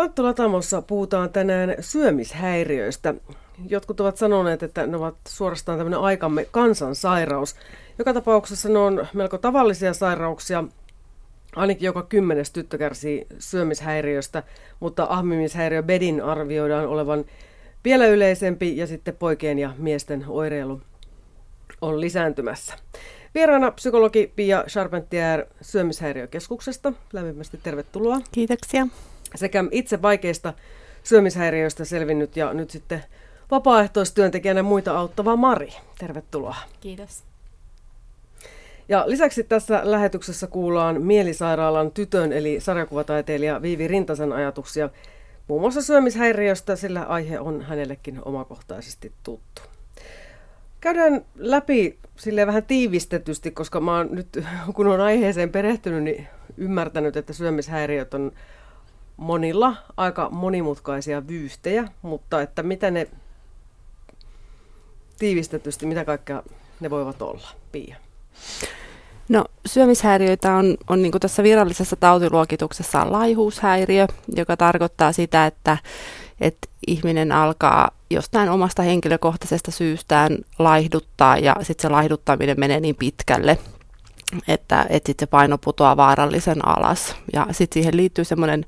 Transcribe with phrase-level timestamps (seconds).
[0.00, 3.14] Lantto Latamossa puhutaan tänään syömishäiriöistä.
[3.68, 7.56] Jotkut ovat sanoneet, että ne ovat suorastaan tämmöinen aikamme kansansairaus.
[7.98, 10.64] Joka tapauksessa ne on melko tavallisia sairauksia.
[11.56, 14.42] Ainakin joka kymmenes tyttö kärsii syömishäiriöstä,
[14.80, 17.24] mutta ahmimishäiriö bedin arvioidaan olevan
[17.84, 20.80] vielä yleisempi ja sitten poikien ja miesten oireilu
[21.80, 22.74] on lisääntymässä.
[23.34, 26.92] Vieraana psykologi Pia Charpentier Syömishäiriökeskuksesta.
[27.12, 28.20] Lämpimästi tervetuloa.
[28.32, 28.86] Kiitoksia.
[29.34, 30.52] Sekä itse vaikeista
[31.02, 33.04] syömishäiriöistä selvinnyt ja nyt sitten
[33.50, 35.72] vapaaehtoistyöntekijänä muita auttava Mari.
[35.98, 36.56] Tervetuloa.
[36.80, 37.22] Kiitos.
[38.88, 44.90] Ja lisäksi tässä lähetyksessä kuullaan Mielisairaalan tytön eli sarjakuvataiteilija Viivi Rintasen ajatuksia
[45.50, 49.62] muun muassa syömishäiriöstä, sillä aihe on hänellekin omakohtaisesti tuttu.
[50.80, 54.28] Käydään läpi sille vähän tiivistetysti, koska mä oon nyt,
[54.74, 58.32] kun on aiheeseen perehtynyt, niin ymmärtänyt, että syömishäiriöt on
[59.20, 63.08] monilla aika monimutkaisia vyyhtejä, mutta että mitä ne
[65.18, 66.42] tiivistetysti, mitä kaikkea
[66.80, 67.96] ne voivat olla, Pia?
[69.28, 75.78] No syömishäiriöitä on, on niin tässä virallisessa tautiluokituksessa on laihuushäiriö, joka tarkoittaa sitä, että,
[76.40, 83.58] että ihminen alkaa jostain omasta henkilökohtaisesta syystään laihduttaa ja sitten se laihduttaminen menee niin pitkälle,
[84.48, 87.16] että, että sitten se paino putoaa vaarallisen alas.
[87.32, 88.66] Ja sitten siihen liittyy semmoinen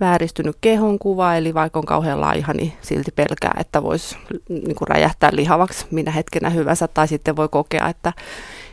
[0.00, 4.16] vääristynyt kehonkuva, eli vaikka on kauhean laiha, niin silti pelkää, että voisi
[4.48, 8.12] niin räjähtää lihavaksi minä hetkenä hyvänsä, tai sitten voi kokea, että,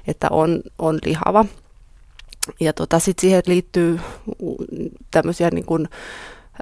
[0.07, 1.45] että on, on lihava.
[2.59, 3.99] Ja tota, sitten siihen liittyy
[5.11, 5.89] tämmöisiä niin kuin,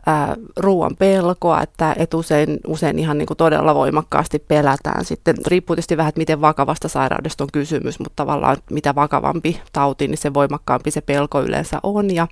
[0.05, 5.05] ää, ruoan pelkoa, että et usein, usein ihan niin kuin todella voimakkaasti pelätään.
[5.05, 10.07] Sitten riippuu tietysti vähän, että miten vakavasta sairaudesta on kysymys, mutta tavallaan mitä vakavampi tauti,
[10.07, 12.15] niin se voimakkaampi se pelko yleensä on.
[12.15, 12.27] Ja,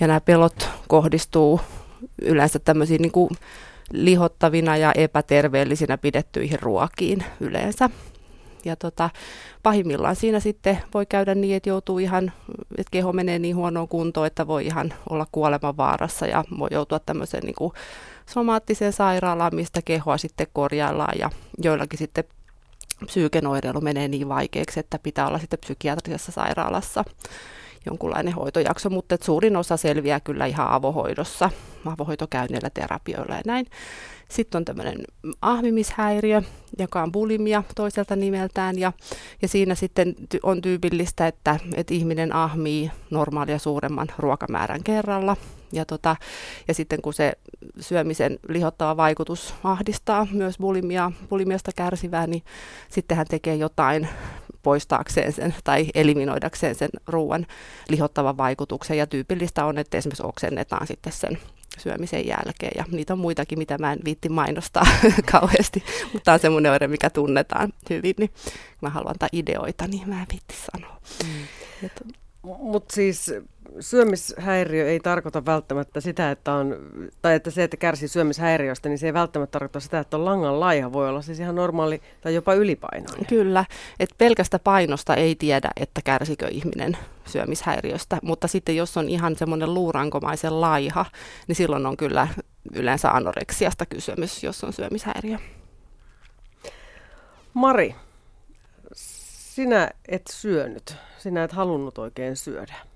[0.00, 1.60] ja nämä pelot kohdistuu
[2.22, 3.30] yleensä tämmöisiin niin kuin
[3.92, 7.90] lihottavina ja epäterveellisinä pidettyihin ruokiin yleensä.
[8.64, 9.10] Ja tota,
[9.62, 12.32] pahimmillaan siinä sitten voi käydä niin, että joutuu ihan,
[12.78, 16.98] että keho menee niin huonoon kuntoon, että voi ihan olla kuoleman vaarassa ja voi joutua
[16.98, 17.72] tämmöiseen niin kuin
[18.26, 21.30] somaattiseen sairaalaan, mistä kehoa sitten korjaillaan ja
[21.62, 22.24] joillakin sitten
[23.06, 27.04] psyykenoireilu menee niin vaikeaksi, että pitää olla sitten psykiatrisessa sairaalassa
[27.86, 31.50] jonkunlainen hoitojakso, mutta suurin osa selviää kyllä ihan avohoidossa,
[31.86, 33.66] avohoitokäynneillä, terapioilla ja näin.
[34.28, 34.98] Sitten on tämmöinen
[35.42, 36.42] ahmimishäiriö,
[36.78, 38.92] joka on bulimia toiselta nimeltään, ja,
[39.42, 45.36] ja siinä sitten on tyypillistä, että, että ihminen ahmii normaalia suuremman ruokamäärän kerralla,
[45.72, 46.16] ja, tota,
[46.68, 47.32] ja sitten kun se
[47.80, 52.42] syömisen lihottava vaikutus ahdistaa myös bulimia, bulimiasta kärsivää, niin
[52.88, 54.08] sitten hän tekee jotain
[54.64, 57.46] poistaakseen sen tai eliminoidakseen sen ruoan
[57.88, 58.98] lihottavan vaikutuksen.
[58.98, 61.38] Ja tyypillistä on, että esimerkiksi oksennetaan sitten sen
[61.78, 62.72] syömisen jälkeen.
[62.76, 64.86] Ja niitä on muitakin, mitä mä en viitti mainostaa
[65.32, 68.14] kauheasti, mutta tämä on semmoinen oire, mikä tunnetaan hyvin.
[68.18, 68.30] Niin
[68.80, 71.00] mä haluan antaa ideoita, niin mä en viitti sanoa.
[71.24, 71.90] Mm.
[72.42, 73.32] Mutta siis
[73.80, 76.76] syömishäiriö ei tarkoita välttämättä sitä, että on,
[77.22, 80.60] tai että se, että kärsii syömishäiriöstä, niin se ei välttämättä tarkoita sitä, että on langan
[80.60, 80.92] laiha.
[80.92, 83.26] Voi olla siis ihan normaali tai jopa ylipainoinen.
[83.26, 83.64] Kyllä,
[84.00, 86.96] että pelkästä painosta ei tiedä, että kärsikö ihminen
[87.26, 91.06] syömishäiriöstä, mutta sitten jos on ihan semmoinen luurankomaisen laiha,
[91.48, 92.28] niin silloin on kyllä
[92.74, 95.38] yleensä anoreksiasta kysymys, jos on syömishäiriö.
[97.54, 97.94] Mari,
[98.92, 102.93] sinä et syönyt, sinä et halunnut oikein syödä.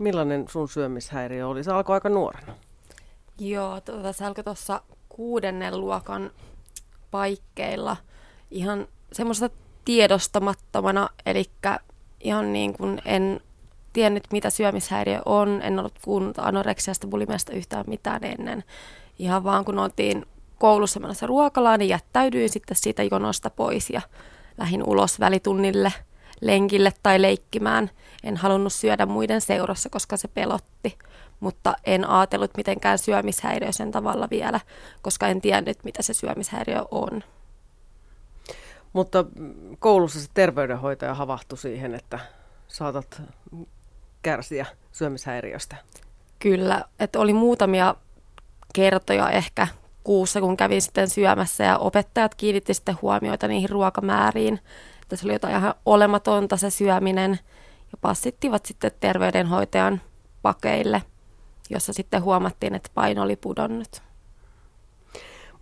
[0.00, 1.64] Millainen sun syömishäiriö oli?
[1.64, 2.54] Se alkoi aika nuorena.
[3.38, 6.30] Joo, tuota, se alkoi tuossa kuudennen luokan
[7.10, 7.96] paikkeilla
[8.50, 9.50] ihan semmoista
[9.84, 11.44] tiedostamattomana, eli
[12.20, 13.40] ihan niin kuin en
[13.92, 18.64] tiennyt, mitä syömishäiriö on, en ollut kuunnut anoreksiasta, bulimiasta yhtään mitään ennen.
[19.18, 20.26] Ihan vaan kun oltiin
[20.58, 24.00] koulussa menossa ruokalaan, niin jättäydyin sitten siitä jonosta pois ja
[24.58, 25.92] lähin ulos välitunnille
[26.40, 27.90] lenkille tai leikkimään.
[28.24, 30.98] En halunnut syödä muiden seurassa, koska se pelotti,
[31.40, 34.60] mutta en ajatellut mitenkään syömishäiriö sen tavalla vielä,
[35.02, 37.22] koska en tiennyt, mitä se syömishäiriö on.
[38.92, 39.24] Mutta
[39.78, 42.18] koulussa se terveydenhoitaja havahtui siihen, että
[42.68, 43.22] saatat
[44.22, 45.76] kärsiä syömishäiriöstä.
[46.38, 47.94] Kyllä, että oli muutamia
[48.74, 49.66] kertoja ehkä
[50.04, 54.60] kuussa, kun kävin sitten syömässä ja opettajat kiinnitti sitten huomioita niihin ruokamääriin,
[55.12, 57.30] että se oli jotain ihan olematonta se syöminen
[57.92, 60.00] ja passittivat sitten terveydenhoitajan
[60.42, 61.02] pakeille,
[61.70, 64.02] jossa sitten huomattiin, että paino oli pudonnut.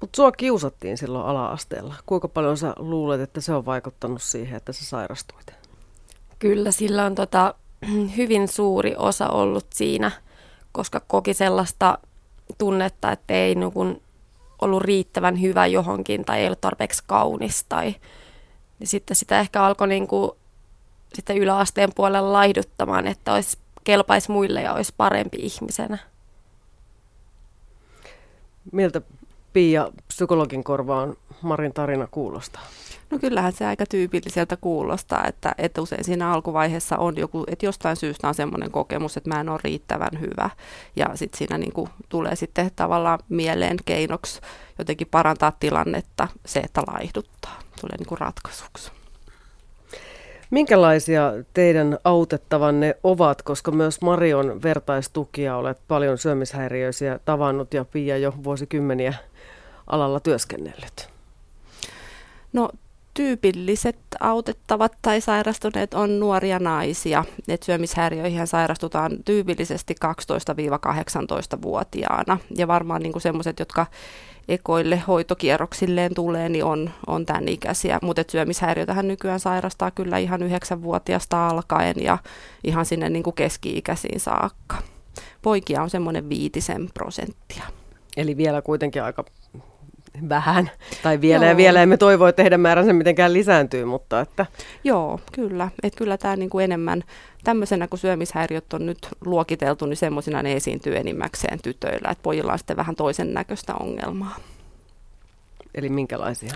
[0.01, 1.95] Mutta sua kiusattiin silloin ala-asteella.
[2.07, 5.55] Kuinka paljon sä luulet, että se on vaikuttanut siihen, että sä sairastuit?
[6.39, 7.55] Kyllä, sillä on tota,
[8.17, 10.11] hyvin suuri osa ollut siinä,
[10.73, 11.99] koska koki sellaista
[12.59, 14.03] tunnetta, että ei niin kuin
[14.63, 17.95] ollut riittävän hyvä johonkin tai ei ollut tarpeeksi kaunis tai
[18.79, 20.31] niin sitten sitä ehkä alkoi niin kuin,
[21.15, 25.99] sitten yläasteen puolella laihduttamaan, että olisi kelpaisi muille ja olisi parempi ihmisenä.
[28.73, 29.01] Miltä
[29.53, 32.63] Pia psykologin korvaan Marin tarina kuulostaa?
[33.11, 37.97] No kyllähän se aika tyypilliseltä kuulostaa, että, että usein siinä alkuvaiheessa on joku, että jostain
[37.97, 40.51] syystä on semmoinen kokemus, että mä en ole riittävän hyvä.
[40.97, 44.41] Ja sitten siinä niin kuin tulee sitten tavallaan mieleen keinoksi
[44.79, 47.59] jotenkin parantaa tilannetta se, että laihduttaa.
[47.81, 48.93] Tulee niin kuin ratkaisuksi.
[50.51, 58.35] Minkälaisia teidän autettavanne ovat, koska myös Marion vertaistukia olet paljon syömishäiriöisiä tavannut ja Pia jo
[58.45, 59.15] vuosikymmeniä
[59.87, 61.18] alalla työskennellyt?
[62.53, 62.71] No
[63.15, 67.25] tyypilliset autettavat tai sairastuneet on nuoria naisia.
[67.49, 72.39] Et syömishäiriöihin sairastutaan tyypillisesti 12-18-vuotiaana.
[72.57, 73.87] Ja varmaan niin semmoiset, jotka
[74.49, 77.99] ekoille hoitokierroksilleen tulee, niin on, on tämän ikäisiä.
[78.03, 82.19] Mutta syömishäiriötähän nykyään sairastaa kyllä ihan yhdeksänvuotiaasta alkaen ja
[82.65, 84.77] ihan sinne niin kuin keski-ikäisiin saakka.
[85.43, 87.65] Poikia on semmoinen viitisen prosenttia.
[88.17, 89.25] Eli vielä kuitenkin aika
[90.29, 90.71] vähän,
[91.03, 91.51] tai vielä Joo.
[91.51, 94.47] ja vielä emme toivo, että heidän määränsä mitenkään lisääntyy, mutta että...
[94.85, 95.69] Joo, kyllä.
[95.83, 97.05] Että kyllä tämä niin kuin enemmän,
[97.45, 102.59] tämmöisenä kun syömishäiriöt on nyt luokiteltu, niin semmoisina ne esiintyy enimmäkseen tytöillä, että pojilla on
[102.59, 104.37] sitten vähän toisen näköistä ongelmaa.
[105.75, 106.53] Eli minkälaisia?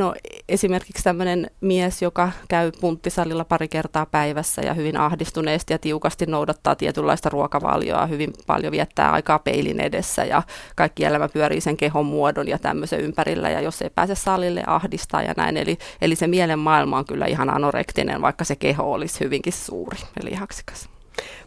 [0.00, 0.14] No
[0.48, 6.76] esimerkiksi tämmöinen mies, joka käy punttisalilla pari kertaa päivässä ja hyvin ahdistuneesti ja tiukasti noudattaa
[6.76, 10.42] tietynlaista ruokavalioa, hyvin paljon viettää aikaa peilin edessä ja
[10.76, 15.22] kaikki elämä pyörii sen kehon muodon ja tämmöisen ympärillä ja jos ei pääse salille ahdistaa
[15.22, 15.56] ja näin.
[15.56, 19.98] Eli, eli se mielen maailma on kyllä ihan anorektinen, vaikka se keho olisi hyvinkin suuri
[20.22, 20.99] eli haksikas.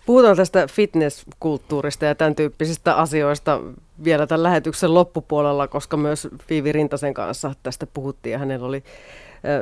[0.05, 3.61] Puhutaan tästä fitnesskulttuurista ja tämän tyyppisistä asioista
[4.03, 8.83] vielä tämän lähetyksen loppupuolella, koska myös Viivi Rintasen kanssa tästä puhuttiin ja hänellä oli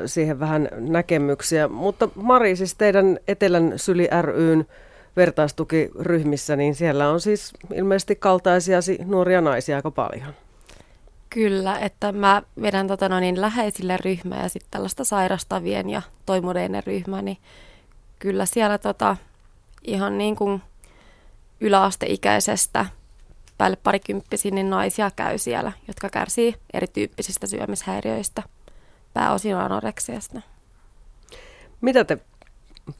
[0.05, 1.67] siihen vähän näkemyksiä.
[1.67, 4.65] Mutta Mari, siis teidän Etelän Syli ryn
[5.15, 10.33] vertaistukiryhmissä, niin siellä on siis ilmeisesti kaltaisia nuoria naisia aika paljon.
[11.29, 16.83] Kyllä, että mä vedän tota no niin, läheisille ryhmää ja sitten tällaista sairastavien ja toimureiden
[16.85, 17.37] ryhmää, niin
[18.19, 19.17] kyllä siellä tota,
[19.83, 20.61] ihan niin kuin
[21.59, 22.85] yläasteikäisestä
[23.57, 28.43] päälle parikymppisiin niin naisia käy siellä, jotka kärsii erityyppisistä syömishäiriöistä,
[29.13, 30.41] pääosin anoreksiasta.
[31.81, 32.17] Mitä te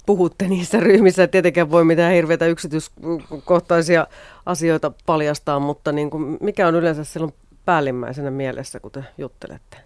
[0.06, 1.28] puhutte niissä ryhmissä?
[1.28, 4.08] Tietenkään voi mitään hirveitä yksityiskohtaisia
[4.46, 7.34] asioita paljastaa, mutta niin kuin, mikä on yleensä silloin
[7.66, 9.78] päällimmäisenä mielessä, kun te juttelette?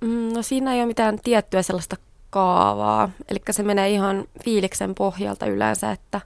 [0.00, 1.96] Mm, no siinä ei ole mitään tiettyä sellaista
[2.34, 3.10] kaavaa.
[3.28, 6.20] Eli se menee ihan fiiliksen pohjalta yleensä, että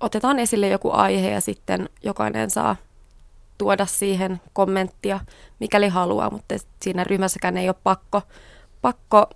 [0.00, 2.76] otetaan esille joku aihe ja sitten jokainen saa
[3.58, 5.20] tuoda siihen kommenttia,
[5.60, 8.22] mikäli haluaa, mutta siinä ryhmässäkään ei ole pakko,
[8.82, 9.26] pakko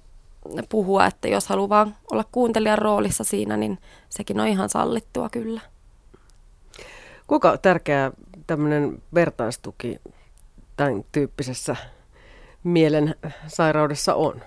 [0.68, 3.78] puhua, että jos haluaa olla kuuntelijan roolissa siinä, niin
[4.08, 5.60] sekin on ihan sallittua kyllä.
[7.26, 8.12] Kuinka tärkeä
[8.46, 10.00] tämmöinen vertaistuki
[10.76, 11.76] tämän tyyppisessä
[12.64, 13.14] mielen
[13.46, 14.42] sairaudessa on?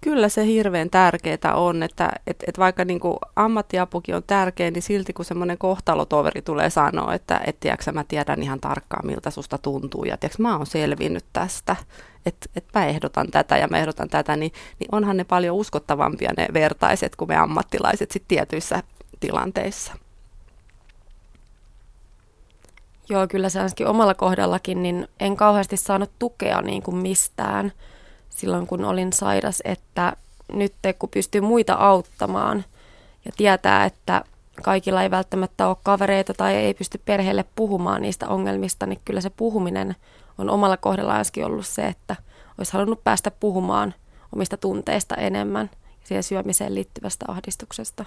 [0.00, 4.82] Kyllä se hirveän tärkeää on, että et, et vaikka niin kuin ammattiapukin on tärkeä, niin
[4.82, 9.58] silti kun semmoinen kohtalotoveri tulee sanoa, että et, tiedätkö, mä tiedän ihan tarkkaan miltä susta
[9.58, 11.76] tuntuu ja tiedätkö, mä oon selvinnyt tästä,
[12.26, 16.30] että et mä ehdotan tätä ja mä ehdotan tätä, niin, niin onhan ne paljon uskottavampia
[16.36, 18.82] ne vertaiset kuin me ammattilaiset sit tietyissä
[19.20, 19.92] tilanteissa.
[23.08, 27.72] Joo, kyllä se omalla kohdallakin, niin en kauheasti saanut tukea niin kuin mistään–
[28.30, 30.16] silloin, kun olin sairas, että
[30.52, 32.64] nyt kun pystyy muita auttamaan
[33.24, 34.24] ja tietää, että
[34.62, 39.30] kaikilla ei välttämättä ole kavereita tai ei pysty perheelle puhumaan niistä ongelmista, niin kyllä se
[39.30, 39.96] puhuminen
[40.38, 42.16] on omalla kohdalla ollut se, että
[42.58, 43.94] olisi halunnut päästä puhumaan
[44.34, 48.04] omista tunteista enemmän ja siihen syömiseen liittyvästä ahdistuksesta.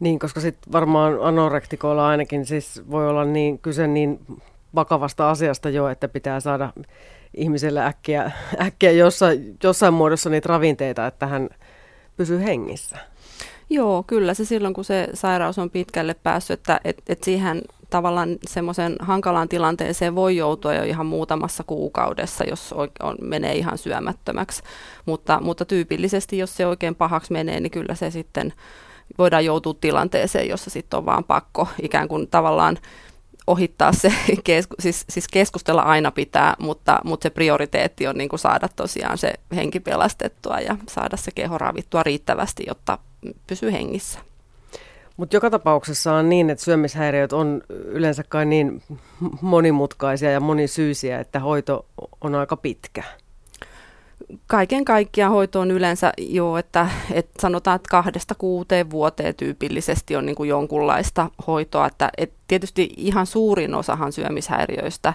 [0.00, 4.40] Niin, koska sitten varmaan anorektikoilla ainakin siis voi olla niin kyse niin
[4.74, 6.72] vakavasta asiasta jo, että pitää saada
[7.34, 8.30] ihmiselle äkkiä,
[8.66, 11.48] äkkiä jossain, jossain muodossa niitä ravinteita, että hän
[12.16, 12.96] pysyy hengissä.
[13.70, 18.36] Joo, kyllä se silloin, kun se sairaus on pitkälle päässyt, että et, et siihen tavallaan
[18.48, 24.62] semmoisen hankalaan tilanteeseen voi joutua jo ihan muutamassa kuukaudessa, jos on, menee ihan syömättömäksi.
[25.06, 28.52] Mutta, mutta tyypillisesti, jos se oikein pahaksi menee, niin kyllä se sitten
[29.18, 32.78] voidaan joutua tilanteeseen, jossa sitten on vaan pakko ikään kuin tavallaan
[33.50, 34.12] ohittaa se,
[34.44, 39.18] kesku, siis, siis keskustella aina pitää, mutta, mutta se prioriteetti on niin kuin saada tosiaan
[39.18, 42.98] se henki pelastettua ja saada se keho ravittua riittävästi, jotta
[43.46, 44.18] pysyy hengissä.
[45.16, 48.82] Mutta joka tapauksessa on niin, että syömishäiriöt on yleensä kai niin
[49.40, 51.86] monimutkaisia ja monisyisiä, että hoito
[52.20, 53.02] on aika pitkä.
[54.46, 60.26] Kaiken kaikkiaan hoito on yleensä jo, että, että sanotaan, että kahdesta kuuteen vuoteen tyypillisesti on
[60.26, 61.86] niin kuin jonkunlaista hoitoa.
[61.86, 65.14] Että, että tietysti ihan suurin osahan syömishäiriöistä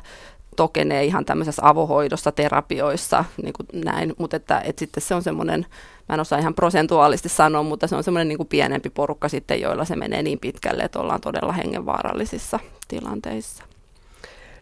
[0.55, 5.65] tokenee ihan tämmöisessä avohoidossa, terapioissa, niin kuin näin, mutta että, että sitten se on semmoinen,
[6.09, 9.61] mä en osaa ihan prosentuaalisesti sanoa, mutta se on semmoinen niin kuin pienempi porukka sitten,
[9.61, 13.63] joilla se menee niin pitkälle, että ollaan todella hengenvaarallisissa tilanteissa.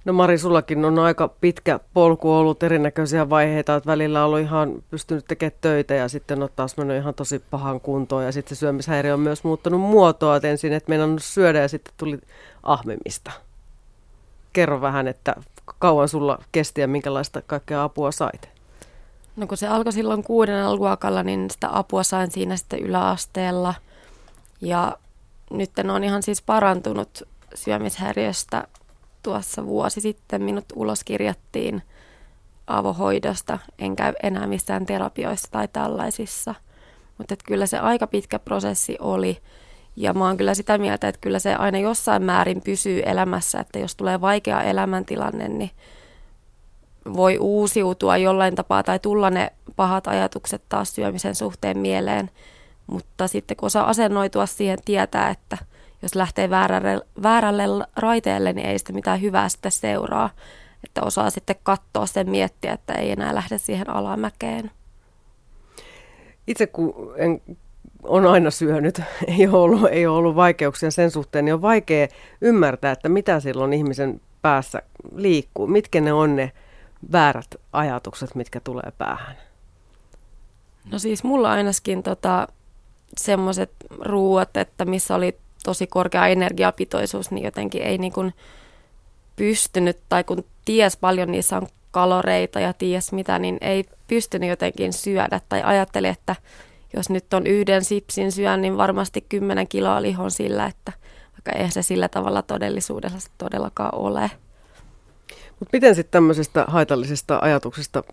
[0.06, 4.84] No Mari, sullakin on aika pitkä polku ollut erinäköisiä vaiheita, että välillä on ollut ihan
[4.90, 8.60] pystynyt tekemään töitä ja sitten on taas mennyt ihan tosi pahan kuntoon ja sitten se
[8.60, 12.20] syömishäiriö on myös muuttanut muotoa, että ensin et meinannut syödä ja sitten tuli
[12.64, 13.32] ahmimista.
[14.54, 15.36] Kerro vähän, että
[15.80, 18.50] kauan sulla kesti ja minkälaista kaikkea apua sait?
[19.36, 23.74] No kun se alkoi silloin kuudennella luokalla, niin sitä apua sain siinä sitten yläasteella.
[24.62, 24.98] Ja
[25.52, 27.24] nyt on ihan siis parantunut
[27.56, 28.68] syömishäiriöstä.
[29.24, 31.82] Tuossa vuosi sitten minut ulos kirjattiin
[32.68, 33.60] avohoidosta.
[33.80, 36.56] En käy enää missään terapioissa tai tällaisissa.
[37.18, 39.38] Mutta kyllä se aika pitkä prosessi oli.
[39.96, 43.80] Ja mä oon kyllä sitä mieltä, että kyllä se aina jossain määrin pysyy elämässä, että
[43.80, 45.72] jos tulee vaikea elämäntilanne, niin
[47.14, 52.30] voi uusiutua jollain tapaa tai tulla ne pahat ajatukset taas syömisen suhteen mieleen.
[52.88, 55.58] Mutta sitten kun osaa asennoitua siihen, tietää, että
[56.04, 60.30] jos lähtee väärälle, väärälle raiteelle, niin ei sitä mitään hyvää sitten seuraa.
[60.84, 64.72] Että osaa sitten katsoa sen miettiä, että ei enää lähde siihen alamäkeen.
[66.48, 67.42] Itse kun en
[68.04, 69.02] on aina syönyt,
[69.40, 72.08] ei ole, ollut, ei ole ollut vaikeuksia sen suhteen, niin on vaikea
[72.42, 74.82] ymmärtää, että mitä silloin ihmisen päässä
[75.16, 76.52] liikkuu, mitkä ne on ne
[77.12, 79.36] väärät ajatukset, mitkä tulee päähän.
[80.92, 82.48] No siis mulla ainakin tota,
[83.18, 88.34] semmoiset ruuat, että missä oli tosi korkea energiapitoisuus, niin jotenkin ei niin kuin
[89.36, 94.94] pystynyt, tai kun ties paljon niissä on kaloreita ja ties mitä, niin ei pystynyt jotenkin
[94.94, 96.36] syödä, tai ajatteli, että
[96.96, 100.94] jos nyt on yhden sipsin syön, niin varmasti 10 kiloa lihon sillä, että
[101.32, 104.32] vaikka eihän se sillä tavalla todellisuudessa todellakaan ole.
[105.64, 108.04] Mutta miten sitten tämmöisestä haitallisesta ajatuksesta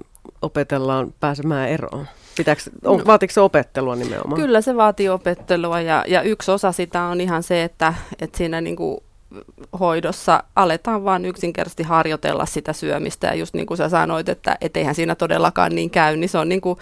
[0.42, 2.06] opetellaan pääsemään eroon?
[2.36, 4.40] Pitääkö, on, no, vaatiiko se opettelua nimenomaan?
[4.40, 8.60] Kyllä se vaatii opettelua ja, ja yksi osa sitä on ihan se, että, että siinä
[8.60, 9.02] niinku
[9.80, 13.26] hoidossa aletaan vaan yksinkertaisesti harjoitella sitä syömistä.
[13.26, 16.38] Ja just niin kuin sä sanoit, että et eihän siinä todellakaan niin käy, niin se
[16.38, 16.78] on niin kuin,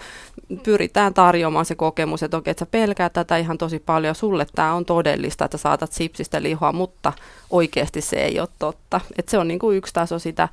[0.63, 4.73] pyritään tarjoamaan se kokemus, että okei, että sä pelkäät tätä ihan tosi paljon, sulle tämä
[4.73, 7.13] on todellista, että saatat sipsistä lihoa, mutta
[7.49, 9.01] oikeasti se ei ole totta.
[9.17, 10.49] Et se on niin kuin yksi taso sitä.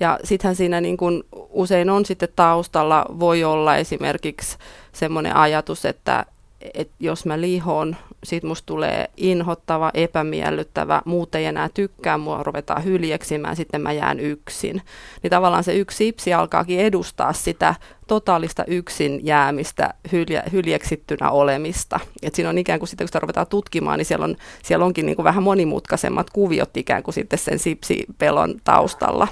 [0.00, 4.56] Ja sittenhän siinä niin kuin usein on sitten taustalla, voi olla esimerkiksi
[4.92, 6.26] semmoinen ajatus, että
[6.74, 12.84] että jos mä lihon, sit musta tulee inhottava, epämiellyttävä, muut ei enää tykkää, mua ruvetaan
[12.84, 14.82] hyljeksimään, sitten mä jään yksin.
[15.22, 17.74] Niin tavallaan se yksi sipsi alkaakin edustaa sitä
[18.06, 22.00] totaalista yksin jäämistä, hylje, hyljeksittynä olemista.
[22.22, 25.06] Et siinä on ikään kuin sitten, kun sitä ruvetaan tutkimaan, niin siellä, on, siellä onkin
[25.06, 29.28] niin kuin vähän monimutkaisemmat kuviot ikään kuin sitten sen sipsipelon taustalla.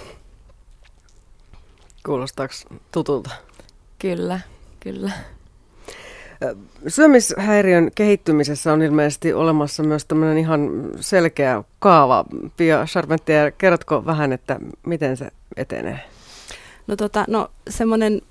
[2.06, 2.54] Kuulostaako
[2.92, 3.30] tutulta?
[3.98, 4.40] Kyllä,
[4.80, 5.12] kyllä.
[6.88, 12.24] Syömishäiriön kehittymisessä on ilmeisesti olemassa myös tämmöinen ihan selkeä kaava.
[12.56, 16.00] Pia Charpentier, kerrotko vähän, että miten se etenee?
[16.86, 18.22] No, tota, no semmoinen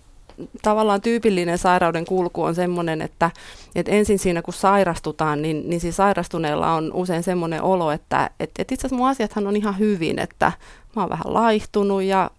[0.61, 3.31] tavallaan tyypillinen sairauden kulku on semmoinen, että,
[3.75, 8.61] että ensin siinä kun sairastutaan, niin, niin siis sairastuneella on usein semmoinen olo, että, että,
[8.61, 10.51] että itse asiassa mun asiathan on ihan hyvin, että
[10.95, 12.31] mä oon vähän laihtunut ja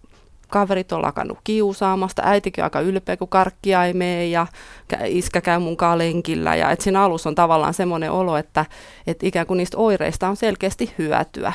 [0.49, 4.47] kaverit on lakannut kiusaamasta, äitikin on aika ylpeä, kun karkkia ei mene ja
[5.05, 6.55] iskä käy munkaan lenkillä.
[6.55, 8.65] Ja että siinä alussa on tavallaan semmoinen olo, että,
[9.07, 11.53] että ikään kuin niistä oireista on selkeästi hyötyä.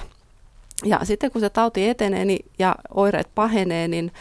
[0.84, 4.12] Ja sitten kun se tauti etenee niin, ja oireet pahenee, niin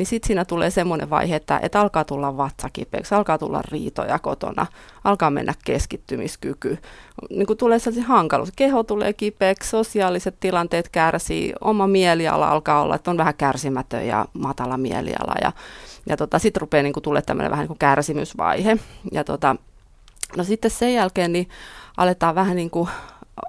[0.00, 4.66] niin sitten siinä tulee semmoinen vaihe, että, että alkaa tulla vatsakipeäksi, alkaa tulla riitoja kotona,
[5.04, 6.78] alkaa mennä keskittymiskyky.
[7.30, 8.52] Niin kuin tulee sellaisia hankaluus.
[8.56, 14.26] Keho tulee kipeäksi, sosiaaliset tilanteet kärsii, oma mieliala alkaa olla, että on vähän kärsimätön ja
[14.32, 15.34] matala mieliala.
[15.42, 15.52] Ja,
[16.06, 18.78] ja tota, sitten rupeaa niin tulee tämmöinen vähän niin kuin kärsimysvaihe.
[19.12, 19.56] Ja tota,
[20.36, 21.48] no sitten sen jälkeen niin
[21.96, 22.88] aletaan vähän niin kuin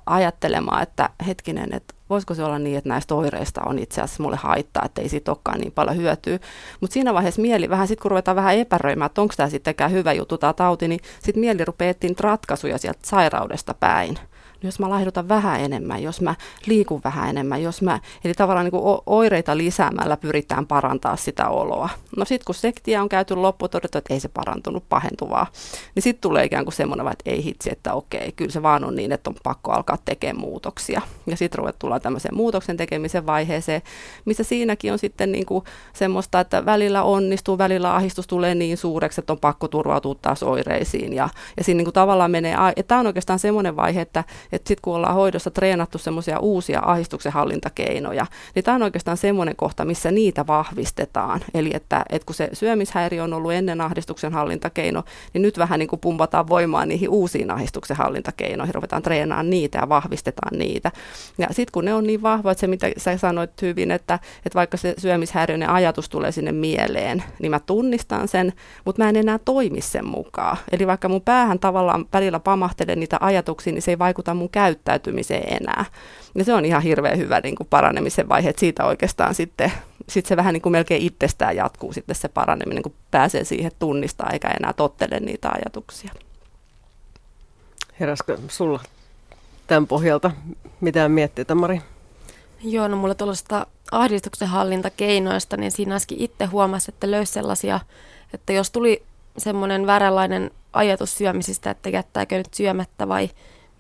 [0.05, 4.35] ajattelemaan, että hetkinen, että voisiko se olla niin, että näistä oireista on itse asiassa mulle
[4.35, 6.39] haittaa, että ei siitä olekaan niin paljon hyötyä.
[6.81, 10.13] Mutta siinä vaiheessa mieli vähän, sitten kun ruvetaan vähän epäröimään, että onko tämä sittenkään hyvä
[10.13, 14.17] juttu tämä tauti, niin sitten mieli rupeaa etsiä ratkaisuja sieltä sairaudesta päin.
[14.63, 18.81] Jos mä laihdutan vähän enemmän, jos mä liikun vähän enemmän, jos mä, eli tavallaan niin
[18.81, 21.89] kuin oireita lisäämällä pyritään parantaa sitä oloa.
[22.17, 25.47] No sitten kun sektiä on käyty loppu, todettu, että ei se parantunut pahentuvaa,
[25.95, 28.95] niin sitten tulee ikään kuin semmoinen, että ei hitsi, että okei, kyllä se vaan on
[28.95, 31.01] niin, että on pakko alkaa tekemään muutoksia.
[31.27, 33.81] Ja sitten tullaan tämmöiseen muutoksen tekemisen vaiheeseen,
[34.25, 35.63] missä siinäkin on sitten niin kuin
[35.93, 41.13] semmoista, että välillä onnistuu, välillä ahdistus tulee niin suureksi, että on pakko turvautua taas oireisiin.
[41.13, 42.55] Ja, ja siinä niin kuin tavallaan menee,
[42.87, 47.31] tämä on oikeastaan semmoinen vaihe, että, että sitten kun ollaan hoidossa treenattu semmoisia uusia ahdistuksen
[47.31, 51.41] hallintakeinoja, niin tämä on oikeastaan semmoinen kohta, missä niitä vahvistetaan.
[51.53, 55.03] Eli että, että kun se syömishäiriö on ollut ennen ahdistuksen hallintakeino,
[55.34, 59.89] niin nyt vähän niin kuin pumpataan voimaa niihin uusiin ahdistuksen hallintakeinoihin, ruvetaan treenaamaan niitä ja
[59.89, 60.91] vahvistetaan niitä.
[61.38, 64.77] Ja sitten kun ne on niin vahvat, se mitä sä sanoit hyvin, että, että vaikka
[64.77, 68.53] se syömishäiriöinen ajatus tulee sinne mieleen, niin mä tunnistan sen,
[68.86, 70.58] mutta mä en enää toimi sen mukaan.
[70.72, 75.62] Eli vaikka mun päähän tavallaan välillä pamahtelee niitä ajatuksia, niin se ei vaikuta mun käyttäytymiseen
[75.62, 75.86] enää.
[76.36, 79.71] Ja se on ihan hirveän hyvä niin kuin paranemisen vaihe, että siitä oikeastaan sitten
[80.10, 84.29] sit se vähän niin kuin melkein itsestään jatkuu sitten se paraneminen, kun pääsee siihen tunnistaa
[84.33, 86.12] eikä enää tottele niitä ajatuksia.
[88.00, 88.79] Heräskö sulla
[89.67, 90.31] tämän pohjalta
[90.81, 91.81] mitään mietteitä, Mari?
[92.63, 97.79] Joo, no mulla tuollaista ahdistuksen hallintakeinoista, niin siinä äsken itse huomasi, että löysi sellaisia,
[98.33, 99.03] että jos tuli
[99.38, 103.29] semmoinen vääränlainen ajatus syömisistä, että jättääkö nyt syömättä vai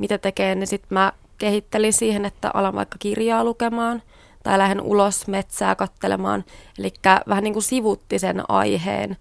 [0.01, 4.01] mitä tekee, niin sitten mä kehittelin siihen, että alan vaikka kirjaa lukemaan
[4.43, 6.43] tai lähden ulos metsää kattelemaan.
[6.79, 6.93] Eli
[7.27, 9.17] vähän niin kuin sivutti sen aiheen.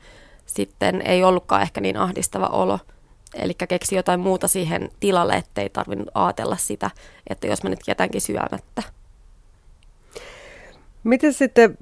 [0.46, 2.78] Sitten ei ollutkaan ehkä niin ahdistava olo.
[3.34, 6.90] Eli keksi jotain muuta siihen tilalle, ettei tarvinnut ajatella sitä,
[7.30, 8.82] että jos mä nyt jätänkin syömättä.
[11.04, 11.78] Miten sitten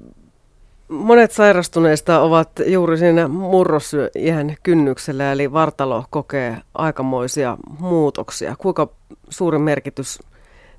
[0.89, 8.55] monet sairastuneista ovat juuri siinä murrosiän kynnyksellä, eli vartalo kokee aikamoisia muutoksia.
[8.55, 8.87] Kuinka
[9.29, 10.19] suuri merkitys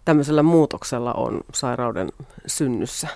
[0.04, 2.08] tämmöisellä muutoksella on sairauden
[2.46, 3.08] synnyssä?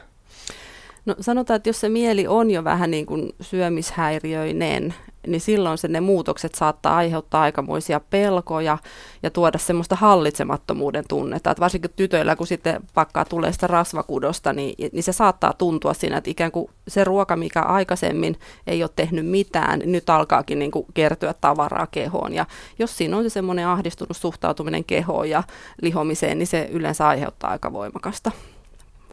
[1.07, 4.95] No sanotaan, että jos se mieli on jo vähän niin kuin syömishäiriöinen,
[5.27, 8.79] niin silloin se ne muutokset saattaa aiheuttaa aikamoisia pelkoja
[9.23, 11.51] ja tuoda semmoista hallitsemattomuuden tunnetta.
[11.51, 16.17] Että varsinkin tytöillä, kun sitten pakkaa tulee sitä rasvakudosta, niin, niin se saattaa tuntua siinä,
[16.17, 18.37] että ikään kuin se ruoka, mikä aikaisemmin
[18.67, 22.33] ei ole tehnyt mitään, niin nyt alkaakin niin kuin kertyä tavaraa kehoon.
[22.33, 22.47] Ja
[22.79, 25.43] jos siinä on se semmoinen ahdistunut suhtautuminen kehoon ja
[25.83, 28.31] lihomiseen, niin se yleensä aiheuttaa aika voimakasta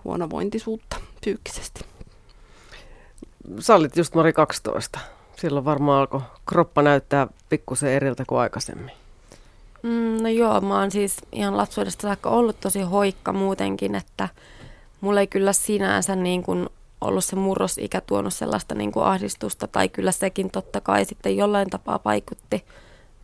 [0.03, 1.85] huonovointisuutta psyykkisesti.
[3.59, 4.99] Sä olit just Mari 12.
[5.35, 8.91] Silloin varmaan alkoi kroppa näyttää pikkusen eriltä kuin aikaisemmin.
[9.83, 14.29] Mm, no joo, mä oon siis ihan lapsuudesta saakka ollut tosi hoikka muutenkin, että
[15.01, 16.69] mulla ei kyllä sinänsä niin kuin
[17.01, 21.69] ollut se murrosikä tuonut sellaista niin kuin ahdistusta, tai kyllä sekin totta kai sitten jollain
[21.69, 22.65] tapaa vaikutti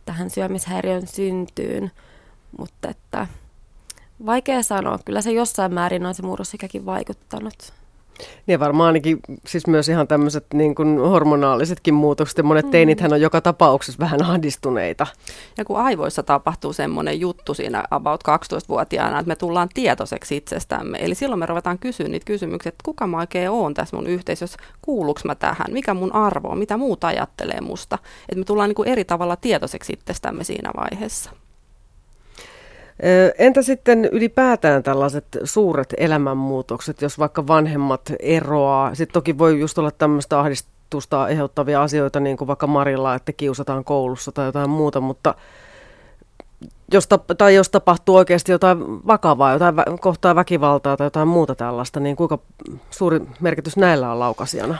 [0.04, 1.90] tähän syömishäiriön syntyyn,
[2.58, 3.26] mutta että
[4.26, 7.72] vaikea sanoa, kyllä se jossain määrin on se murrosikäkin vaikuttanut.
[8.46, 12.38] Niin varmaan ainakin siis myös ihan tämmöiset niin kuin hormonaalisetkin muutokset.
[12.38, 12.70] Ja monet mm.
[12.70, 15.06] teinithän on joka tapauksessa vähän ahdistuneita.
[15.58, 20.98] Ja kun aivoissa tapahtuu semmoinen juttu siinä about 12-vuotiaana, että me tullaan tietoiseksi itsestämme.
[21.00, 24.58] Eli silloin me ruvetaan kysyä niitä kysymyksiä, että kuka mä oikein oon tässä mun yhteisössä,
[24.82, 27.98] kuuluuko mä tähän, mikä mun arvo on, mitä muut ajattelee musta.
[28.28, 31.30] Että me tullaan niin kuin eri tavalla tietoiseksi itsestämme siinä vaiheessa.
[33.38, 38.94] Entä sitten ylipäätään tällaiset suuret elämänmuutokset, jos vaikka vanhemmat eroaa?
[38.94, 43.84] Sitten toki voi just olla tämmöistä ahdistusta aiheuttavia asioita, niin kuin vaikka Marilla, että kiusataan
[43.84, 45.34] koulussa tai jotain muuta, mutta
[46.92, 47.08] jos,
[47.38, 52.38] tai jos tapahtuu oikeasti jotain vakavaa, jotain kohtaa väkivaltaa tai jotain muuta tällaista, niin kuinka
[52.90, 54.78] suuri merkitys näillä on laukasijana?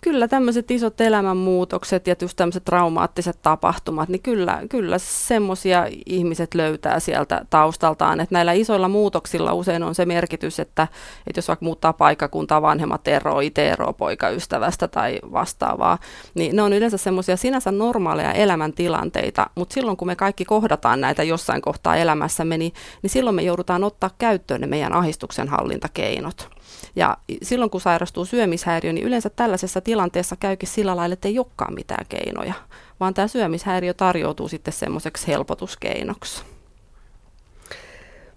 [0.00, 7.00] Kyllä tämmöiset isot elämänmuutokset ja just tämmöiset traumaattiset tapahtumat, niin kyllä, kyllä semmoisia ihmiset löytää
[7.00, 8.20] sieltä taustaltaan.
[8.20, 10.88] Että näillä isoilla muutoksilla usein on se merkitys, että,
[11.26, 15.98] että jos vaikka muuttaa paikkakuntaa, vanhemmat eroa, itse eroa poikaystävästä tai vastaavaa,
[16.34, 21.22] niin ne on yleensä semmoisia sinänsä normaaleja elämäntilanteita, mutta silloin kun me kaikki kohdataan näitä
[21.22, 26.55] jossain kohtaa elämässämme, niin, niin silloin me joudutaan ottaa käyttöön ne meidän ahistuksen hallintakeinot.
[26.96, 31.74] Ja silloin kun sairastuu syömishäiriö, niin yleensä tällaisessa tilanteessa käykin sillä lailla, että ei olekaan
[31.74, 32.54] mitään keinoja,
[33.00, 36.42] vaan tämä syömishäiriö tarjoutuu sitten semmoiseksi helpotuskeinoksi.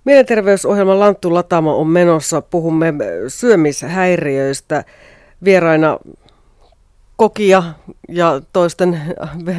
[0.05, 2.41] Mielenterveysohjelman Lanttu Latama on menossa.
[2.41, 2.93] Puhumme
[3.27, 4.83] syömishäiriöistä.
[5.43, 5.99] Vieraina
[7.15, 7.63] kokia
[8.09, 9.01] ja toisten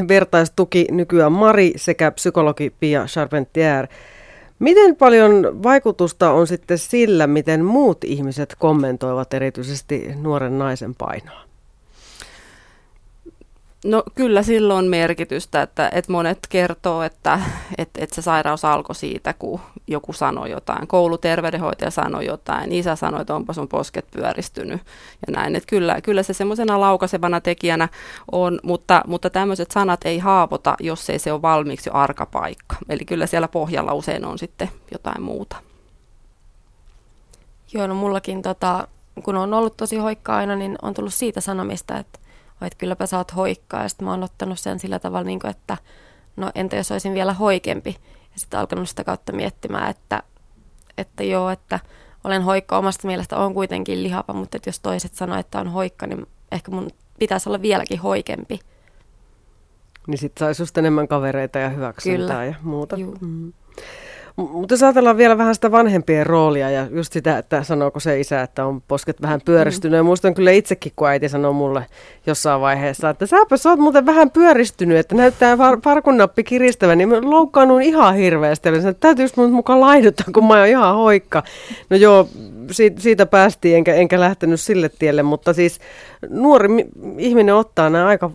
[0.08, 3.86] vertaistuki nykyään Mari sekä psykologi Pia Charpentier.
[4.60, 11.49] Miten paljon vaikutusta on sitten sillä, miten muut ihmiset kommentoivat erityisesti nuoren naisen painoa?
[13.84, 17.40] No kyllä silloin on merkitystä, että, että monet kertoo, että,
[17.78, 20.86] että, että se sairaus alkoi siitä, kun joku sanoi jotain.
[20.86, 24.80] Kouluterveydenhoitaja sanoi jotain, isä sanoi, että onpa sun posket pyöristynyt
[25.26, 25.56] ja näin.
[25.56, 27.88] Että kyllä, kyllä se semmoisena laukaisevana tekijänä
[28.32, 32.76] on, mutta, mutta tämmöiset sanat ei haavoita, jos ei se ole valmiiksi jo arka paikka.
[32.88, 35.56] Eli kyllä siellä pohjalla usein on sitten jotain muuta.
[37.72, 38.88] Joo, no mullakin tota,
[39.24, 42.19] kun on ollut tosi hoikka aina, niin on tullut siitä sanomista, että,
[42.66, 43.82] että kylläpä sä oot hoikkaa.
[43.82, 45.76] Ja sitten mä oon ottanut sen sillä tavalla, niin kuin, että
[46.36, 47.96] no entä jos olisin vielä hoikempi.
[48.32, 50.22] Ja sitten alkanut sitä kautta miettimään, että,
[50.98, 51.80] että joo, että
[52.24, 56.06] olen hoikka omasta mielestä, on kuitenkin lihava, mutta että jos toiset sanoo, että on hoikka,
[56.06, 58.60] niin ehkä mun pitäisi olla vieläkin hoikempi.
[60.06, 62.44] Niin sitten saisi just enemmän kavereita ja hyväksyntää Kyllä.
[62.44, 62.96] ja muuta.
[63.20, 63.52] Mm.
[64.36, 68.42] Mutta jos ajatellaan vielä vähän sitä vanhempien roolia ja just sitä, että sanooko se isä,
[68.42, 70.00] että on posket vähän pyöristynyt.
[70.00, 70.06] Mm.
[70.06, 71.86] muistan kyllä itsekin, kun äiti sanoi mulle
[72.26, 77.20] jossain vaiheessa, että säpä sä oot muuten vähän pyöristynyt, että näyttää farkunnappi kiristävän, niin mä
[77.22, 78.68] loukkaannun ihan hirveästi.
[78.68, 81.42] Eli että täytyisi mun mukaan laiduttaa, kun mä oon ihan hoikka.
[81.90, 82.28] No joo,
[82.70, 85.78] siitä, siitä päästiin, enkä, enkä lähtenyt sille tielle, mutta siis
[86.28, 86.68] nuori
[87.18, 88.30] ihminen ottaa nämä aika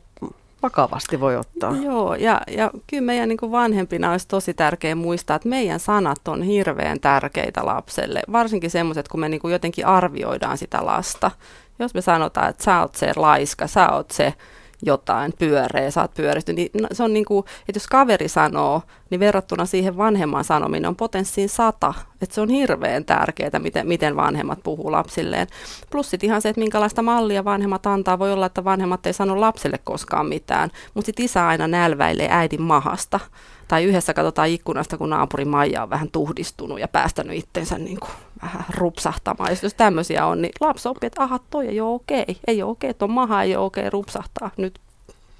[0.65, 1.75] vakavasti voi ottaa.
[1.83, 6.41] Joo, ja, ja kyllä meidän niin vanhempina olisi tosi tärkeää muistaa, että meidän sanat on
[6.41, 11.31] hirveän tärkeitä lapselle, varsinkin semmoiset, kun me niin jotenkin arvioidaan sitä lasta.
[11.79, 14.33] Jos me sanotaan, että sä oot se laiska, sä oot se
[14.81, 19.65] jotain pyöreä, oot pyöristy, niin se on niin kuin, että jos kaveri sanoo, niin verrattuna
[19.65, 21.93] siihen vanhemman sanominen on potenssiin sata.
[22.21, 25.47] Että se on hirveän tärkeää, miten, miten vanhemmat puhuu lapsilleen.
[25.91, 28.19] Plus sitten ihan se, että minkälaista mallia vanhemmat antaa.
[28.19, 32.61] Voi olla, että vanhemmat ei sano lapselle koskaan mitään, mutta sitten isä aina nälväilee äidin
[32.61, 33.19] mahasta.
[33.67, 38.11] Tai yhdessä katsotaan ikkunasta, kun naapuri Maija on vähän tuhdistunut ja päästänyt itsensä niin kuin
[38.41, 39.51] vähän rupsahtamaan.
[39.51, 42.37] Ja jos tämmöisiä on, niin lapsi oppii, että aha, toi ei ole okei.
[42.47, 44.51] Ei ole okei, tuon maha ei ole okei rupsahtaa.
[44.57, 44.79] Nyt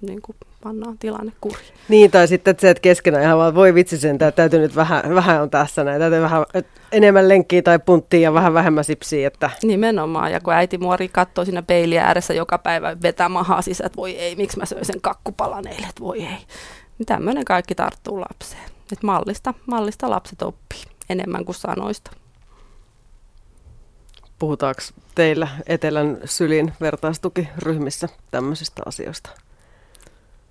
[0.01, 1.73] niin kuin pannaan tilanne kuriin.
[1.89, 4.75] Niin, tai sitten että se, että keskenään ihan vaan, voi vitsi sen, että täytyy nyt
[4.75, 6.45] vähän, vähän on tässä näin, täytyy vähän
[6.91, 9.27] enemmän lenkkiä tai punttia ja vähän vähemmän sipsiä.
[9.27, 9.49] Että...
[9.63, 13.97] Nimenomaan, ja kun äiti muori katsoo siinä peiliä ääressä joka päivä vetää mahaa sisään, että
[13.97, 16.37] voi ei, miksi mä söin sen kakkupalan eilen, että voi ei.
[16.97, 18.63] Niin tämmöinen kaikki tarttuu lapseen.
[18.91, 22.11] Että mallista, mallista lapset oppii enemmän kuin sanoista.
[24.39, 24.81] Puhutaanko
[25.15, 29.29] teillä Etelän sylin vertaistukiryhmissä tämmöisistä asioista?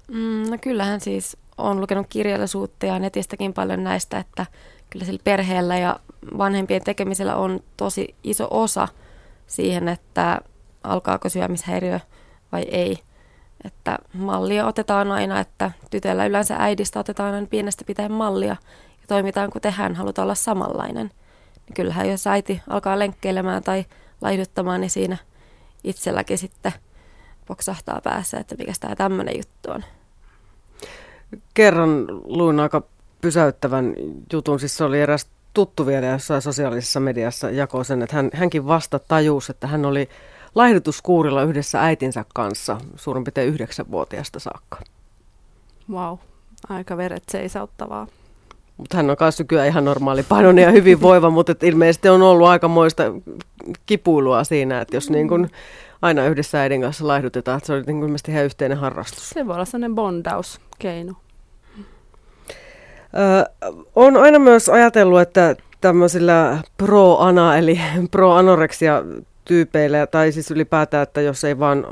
[0.08, 4.46] Mm, no kyllähän siis on lukenut kirjallisuutta ja netistäkin paljon näistä, että
[4.90, 6.00] kyllä sillä perheellä ja
[6.38, 8.88] vanhempien tekemisellä on tosi iso osa
[9.46, 10.40] siihen, että
[10.82, 12.00] alkaako syömishäiriö
[12.52, 12.98] vai ei.
[13.64, 18.56] Että mallia otetaan aina, että tytöllä yleensä äidistä otetaan aina pienestä pitäen mallia
[19.00, 21.10] ja toimitaan kuten hän, halutaan olla samanlainen.
[21.66, 23.84] Niin kyllähän jos äiti alkaa lenkkeilemään tai
[24.20, 25.16] laiduttamaan, niin siinä
[25.84, 26.72] itselläkin sitten
[27.46, 29.84] poksahtaa päässä, että mikä tämä tämmöinen juttu on.
[31.54, 32.82] Kerran luin aika
[33.20, 33.94] pysäyttävän
[34.32, 38.66] jutun, siis se oli eräs tuttu vielä jossain sosiaalisessa mediassa jakoi sen, että hän, hänkin
[38.66, 40.08] vasta tajusi, että hän oli
[40.54, 44.78] laihdutuskuurilla yhdessä äitinsä kanssa suurin piirtein yhdeksänvuotiaasta saakka.
[45.90, 46.18] Wow,
[46.68, 48.06] aika veret seisauttavaa.
[48.76, 52.48] Mutta hän on myös nykyään ihan normaali painoinen ja hyvin voiva, mutta ilmeisesti on ollut
[52.48, 53.02] aikamoista
[53.86, 55.48] kipuilua siinä, että jos niin kun
[56.02, 59.30] aina yhdessä äidin kanssa laihdutetaan, että se on niin ilmeisesti ihan yhteinen harrastus.
[59.30, 61.12] Se voi olla sellainen bondauskeino.
[63.16, 69.02] Öö, on aina myös ajatellut, että tämmöisillä pro-ana eli pro-anoreksia
[69.44, 71.86] tyypeillä, tai siis ylipäätään, että jos ei vaan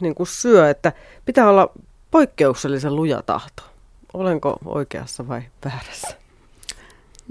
[0.00, 0.92] niin kuin syö, että
[1.24, 1.72] pitää olla
[2.10, 3.62] poikkeuksellisen luja tahto.
[4.14, 6.21] Olenko oikeassa vai väärässä?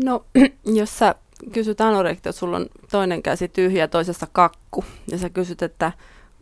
[0.04, 0.26] No,
[0.80, 1.16] jos sä
[1.52, 5.92] kysyt anorektia, että sulla on toinen käsi tyhjä ja toisessa kakku, ja sä kysyt, että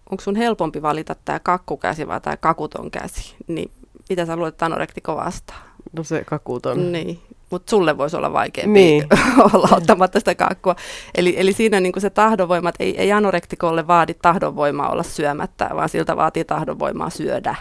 [0.09, 3.71] onko sun helpompi valita tämä kakkukäsi vai tämä kakuton käsi, niin
[4.09, 5.69] mitä sä luulet, että anorektiko vastaa?
[5.93, 6.91] No se kakuton.
[6.91, 9.07] Niin, mutta sulle voisi olla vaikeampi niin.
[9.53, 10.75] olla ottamatta sitä kakkua.
[11.15, 15.89] Eli, eli siinä niin se tahdonvoima, että ei, ei anorektikolle vaadi tahdonvoimaa olla syömättä, vaan
[15.89, 17.55] siltä vaatii tahdonvoimaa syödä.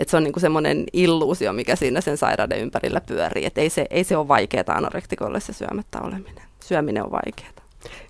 [0.00, 3.46] Et se on niin semmoinen illuusio, mikä siinä sen sairauden ympärillä pyörii.
[3.46, 6.42] Et ei, se, ei se ole vaikeaa anorektikolle se syömättä oleminen.
[6.64, 7.50] Syöminen on vaikeaa.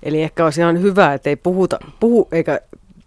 [0.03, 2.61] Eli ehkä olisi ihan hyvä, että ei puhuta, puhu, eikä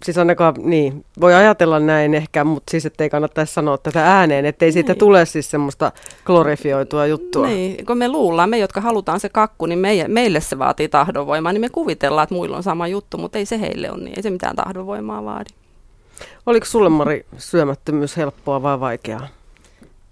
[0.04, 4.67] siis ainakaan, niin, voi ajatella näin ehkä, mutta siis ettei kannattaisi sanoa tätä ääneen, ettei
[4.67, 4.74] niin.
[4.74, 5.91] siitä tule siis semmoista
[6.26, 7.48] glorifioitua juttua.
[7.48, 11.54] Niin, kun me luullaan, me jotka halutaan se kakku, niin meille, meille se vaatii tahdonvoimaa,
[11.54, 14.24] niin me kuvitellaan, että muilla on sama juttu, mutta ei se heille ole niin, ei
[14.24, 15.50] se mitään tahdonvoimaa vaadi.
[16.45, 19.28] Oliko sulle Mari syömättömyys helppoa vai vaikeaa?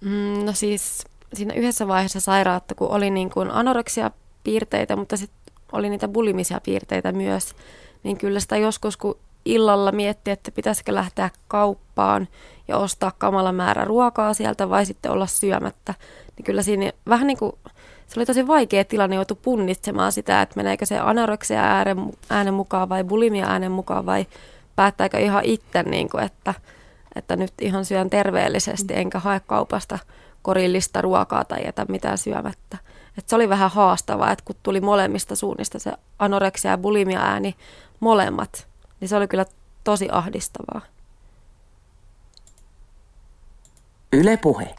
[0.00, 4.10] Mm, no siis siinä yhdessä vaiheessa sairautta, kun oli niin kuin anoreksia
[4.44, 7.54] piirteitä, mutta sitten oli niitä bulimisia piirteitä myös,
[8.02, 12.28] niin kyllä sitä joskus, kun illalla mietti, että pitäisikö lähteä kauppaan
[12.68, 15.94] ja ostaa kamala määrä ruokaa sieltä vai sitten olla syömättä.
[16.36, 17.52] Niin kyllä siinä vähän niin kuin,
[18.06, 21.62] se oli tosi vaikea tilanne, joutui punnitsemaan sitä, että meneekö se anoreksia
[22.30, 24.26] äänen mukaan vai bulimia äänen mukaan vai
[24.82, 26.54] päättääkö ihan itse, niin kuin, että,
[27.14, 29.98] että nyt ihan syön terveellisesti enkä hae kaupasta
[30.42, 32.78] korillista ruokaa tai jätä mitään syömättä.
[33.18, 37.54] Et se oli vähän haastavaa, että kun tuli molemmista suunnista se anoreksia ja bulimia ääni
[38.00, 38.66] molemmat,
[39.00, 39.46] niin se oli kyllä
[39.84, 40.80] tosi ahdistavaa.
[44.12, 44.74] Yle puhe.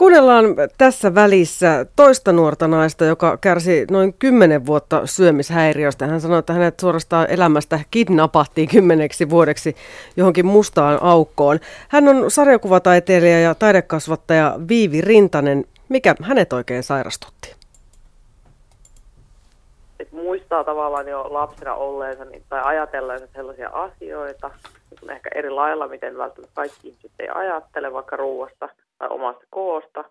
[0.00, 0.44] Kuunnellaan
[0.78, 6.06] tässä välissä toista nuorta naista, joka kärsi noin kymmenen vuotta syömishäiriöstä.
[6.06, 9.76] Hän sanoi, että hänet suorastaan elämästä kidnappattiin kymmeneksi vuodeksi
[10.16, 11.58] johonkin mustaan aukkoon.
[11.88, 15.64] Hän on sarjakuvataiteilija ja taidekasvattaja Viivi Rintanen.
[15.88, 17.54] Mikä hänet oikein sairastutti?
[20.00, 24.50] Et muistaa tavallaan jo lapsena olleensa niin, tai ajatelleensa sellaisia asioita,
[25.10, 28.68] ehkä eri lailla, miten välttämättä kaikki ihmiset ei ajattele vaikka ruuasta
[29.00, 30.04] tai omasta koosta.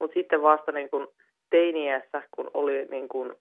[0.00, 1.08] Mutta sitten vasta niin kun
[1.50, 3.36] teiniässä, kun oli niin kun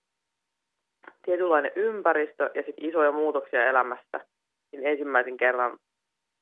[1.25, 4.25] tietynlainen ympäristö ja sitten isoja muutoksia elämässä,
[4.71, 5.77] niin ensimmäisen kerran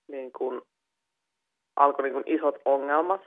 [0.08, 0.62] niin kun
[1.76, 3.22] alkoi niin kun isot ongelmat.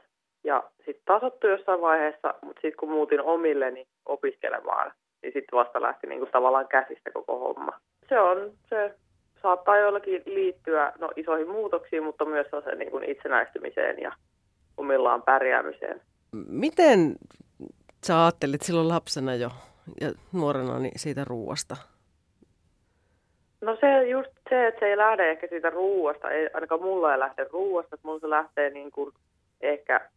[0.45, 4.92] Ja sitten tasottui jossain vaiheessa, mutta sitten kun muutin omilleni opiskelemaan,
[5.23, 7.81] niin sitten vasta lähti niin kuin tavallaan käsistä koko homma.
[8.09, 8.95] Se on, se
[9.42, 14.12] saattaa jollakin liittyä no, isoihin muutoksiin, mutta myös niin kuin itsenäistymiseen ja
[14.77, 16.01] omillaan pärjäämiseen.
[16.49, 17.17] Miten
[18.07, 19.51] sä ajattelit silloin lapsena jo
[20.01, 21.77] ja nuorena niin siitä ruuasta?
[23.61, 27.19] No se just se, että se ei lähde ehkä siitä ruuasta, ei, ainakaan mulla ei
[27.19, 29.13] lähde ruuasta, että mulla se lähtee niin kuin
[29.61, 30.11] ehkä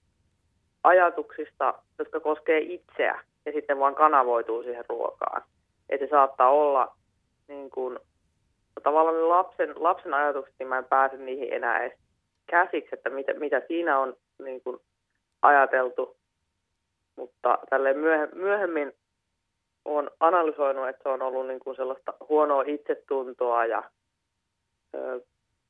[0.83, 5.41] ajatuksista, jotka koskee itseä ja sitten vaan kanavoituu siihen ruokaan.
[5.89, 6.95] Että se saattaa olla
[7.47, 7.99] niin kuin,
[8.83, 11.97] tavallaan lapsen, lapsen ajatukset, niin mä en pääse niihin enää edes
[12.45, 14.77] käsiksi, että mitä, mitä siinä on niin kuin
[15.41, 16.17] ajateltu.
[17.15, 17.97] Mutta tälleen
[18.33, 18.93] myöhemmin
[19.85, 23.83] olen analysoinut, että se on ollut niin kuin sellaista huonoa itsetuntoa ja
[24.95, 25.21] ö,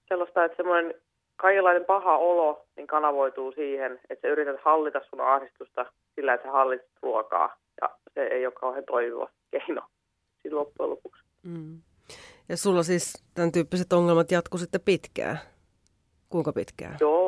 [0.08, 0.93] sellaista, että semmoinen
[1.36, 6.51] kaikenlainen paha olo niin kanavoituu siihen, että sä yrität hallita sun ahdistusta sillä, että sä
[6.51, 7.58] hallitset ruokaa.
[7.82, 9.82] Ja se ei ole kauhean toimiva keino
[10.41, 11.23] siinä loppujen lopuksi.
[11.43, 11.82] Mm.
[12.49, 15.39] Ja sulla siis tämän tyyppiset ongelmat jatku sitten pitkään?
[16.30, 16.97] Kuinka pitkään?
[16.99, 17.24] Joo.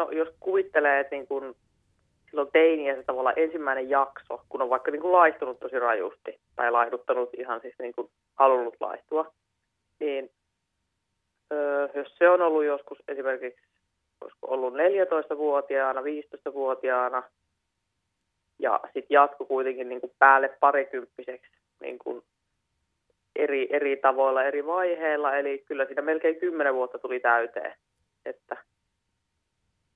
[0.00, 1.56] No, jos kuvittelee, että niin kun
[2.30, 6.70] silloin teiniä se tavallaan ensimmäinen jakso, kun on vaikka niin kuin laistunut tosi rajusti tai
[6.70, 9.32] laihduttanut ihan siis niin kuin halunnut laistua,
[10.00, 10.30] niin
[11.52, 13.60] öö, jos se on ollut joskus esimerkiksi
[14.20, 17.22] olisiko ollut 14-vuotiaana, 15-vuotiaana,
[18.58, 22.22] ja sitten jatku kuitenkin niin kuin päälle parikymppiseksi niin kuin
[23.36, 27.74] eri, eri tavoilla, eri vaiheilla, eli kyllä siinä melkein kymmenen vuotta tuli täyteen.
[28.26, 28.56] Että,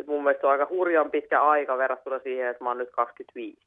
[0.05, 3.67] että mun mielestä on aika hurjan pitkä aika verrattuna siihen, että mä oon nyt 25.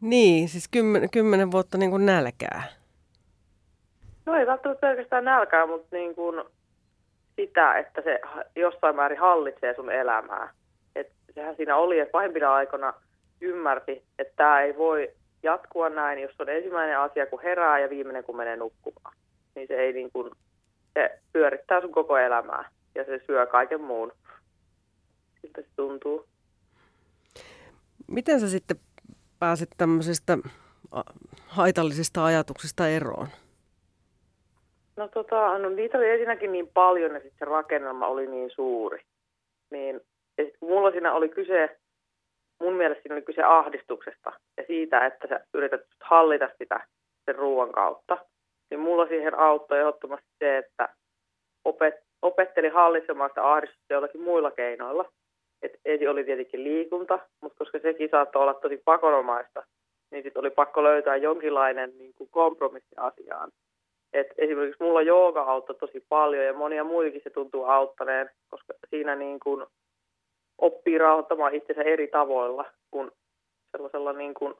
[0.00, 2.62] Niin, siis kymmen, kymmenen vuotta niin kuin nälkää.
[4.26, 6.44] No ei välttämättä pelkästään nälkää, mutta niin kuin
[7.36, 8.20] sitä, että se
[8.56, 10.50] jossain määrin hallitsee sun elämää.
[10.96, 12.94] Et sehän siinä oli, että pahimpina aikoina
[13.40, 15.10] ymmärti, että tämä ei voi
[15.42, 19.16] jatkua näin, jos on ensimmäinen asia, kun herää ja viimeinen, kun menee nukkumaan.
[19.54, 20.30] Niin se ei niin kuin,
[20.94, 24.12] se pyörittää sun koko elämää ja se syö kaiken muun.
[25.40, 26.24] Siltä se tuntuu.
[28.06, 28.76] Miten sä sitten
[29.38, 30.38] pääsit tämmöisistä
[31.46, 33.28] haitallisista ajatuksista eroon?
[34.96, 39.02] No, tota, no niitä oli ensinnäkin niin paljon ja sitten se rakennelma oli niin suuri.
[39.70, 40.00] Niin,
[40.38, 41.78] ja sit, kun mulla siinä oli kyse,
[42.60, 46.86] mun mielestä siinä oli kyse ahdistuksesta ja siitä, että sä yrität hallita sitä
[47.24, 48.18] sen ruoan kautta.
[48.70, 50.88] Niin mulla siihen auttoi ehdottomasti se, että
[51.64, 55.12] opet, opetteli hallitsemaan sitä ahdistusta jollakin muilla keinoilla.
[55.62, 59.62] Et ensin oli tietenkin liikunta, mutta koska sekin saattoi olla tosi pakonomaista,
[60.10, 63.52] niin sitten oli pakko löytää jonkinlainen niin kuin kompromissi asiaan.
[64.12, 69.14] Et esimerkiksi mulla jooga auttoi tosi paljon ja monia muillakin se tuntuu auttaneen, koska siinä
[69.16, 69.66] niin kuin
[70.58, 73.10] oppii rauhoittamaan itsensä eri tavoilla kuin
[73.72, 74.54] sellaisella niin kuin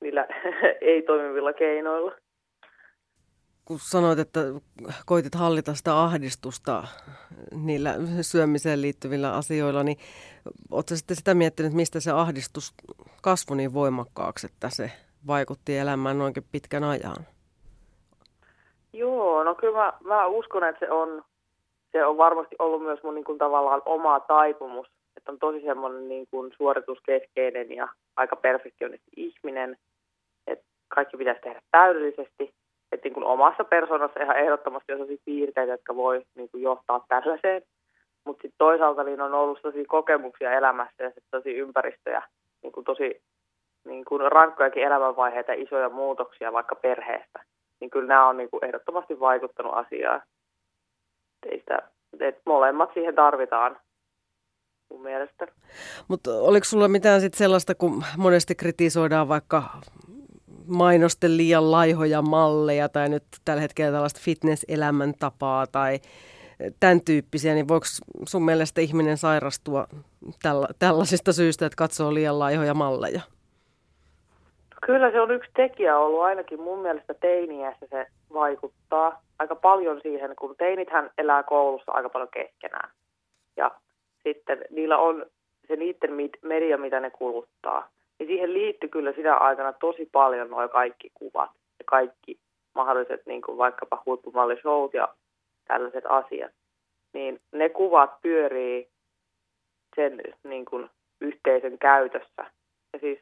[0.00, 0.26] niillä
[0.80, 2.12] ei-toimivilla keinoilla.
[3.64, 4.40] Kun sanoit, että
[5.06, 6.84] koitit hallita sitä ahdistusta
[7.54, 9.98] niillä syömiseen liittyvillä asioilla, niin
[10.70, 12.74] oletko sitten sitä miettinyt, mistä se ahdistus
[13.22, 14.90] kasvoi niin voimakkaaksi, että se
[15.26, 17.16] vaikutti elämään noinkin pitkän ajan?
[18.92, 21.22] Joo, no kyllä mä, mä uskon, että se on,
[21.92, 26.08] se on varmasti ollut myös mun niin kuin, tavallaan oma taipumus, että on tosi semmoinen
[26.08, 29.76] niin kuin, suorituskeskeinen ja aika perfektionisti ihminen,
[30.46, 32.54] että kaikki pitäisi tehdä täydellisesti,
[32.92, 37.04] että niin kuin omassa persoonassa ihan ehdottomasti on sellaisia piirteitä, jotka voi niin kuin johtaa
[37.08, 37.62] tällaiseen.
[38.24, 42.22] Mutta sitten toisaalta niin on ollut sellaisia kokemuksia elämässä ja sellaisia ympäristöjä,
[42.62, 43.22] niin kuin tosi
[43.84, 47.44] niin kuin rankkojakin elämänvaiheita, isoja muutoksia vaikka perheestä.
[47.80, 50.22] Niin kyllä nämä on niin kuin ehdottomasti vaikuttanut asiaan.
[51.46, 51.78] Ei sitä,
[52.20, 53.80] että molemmat siihen tarvitaan
[54.90, 55.46] mun mielestä.
[56.08, 59.62] Mutta oliko sulla mitään sit sellaista, kun monesti kritisoidaan vaikka
[60.68, 65.98] mainosten liian laihoja malleja tai nyt tällä hetkellä tällaista fitness-elämäntapaa tai
[66.80, 67.86] tämän tyyppisiä, niin voiko
[68.28, 69.86] sun mielestä ihminen sairastua
[70.42, 73.20] tälla, tällaisista syistä, että katsoo liian laihoja malleja?
[74.86, 80.36] Kyllä se on yksi tekijä ollut, ainakin mun mielestä teiniässä se vaikuttaa aika paljon siihen,
[80.36, 82.90] kun teinithän elää koulussa aika paljon keskenään.
[83.56, 83.70] Ja
[84.22, 85.26] sitten niillä on
[85.68, 86.10] se niiden
[86.42, 87.88] media, mitä ne kuluttaa.
[88.18, 92.38] Niin siihen liittyy kyllä sitä aikana tosi paljon nuo kaikki kuvat ja kaikki
[92.74, 95.08] mahdolliset niin kuin vaikkapa huippumallishout ja
[95.68, 96.52] tällaiset asiat.
[97.12, 98.88] Niin ne kuvat pyörii
[99.96, 102.44] sen niin kuin, yhteisön käytössä.
[102.92, 103.18] Ja siis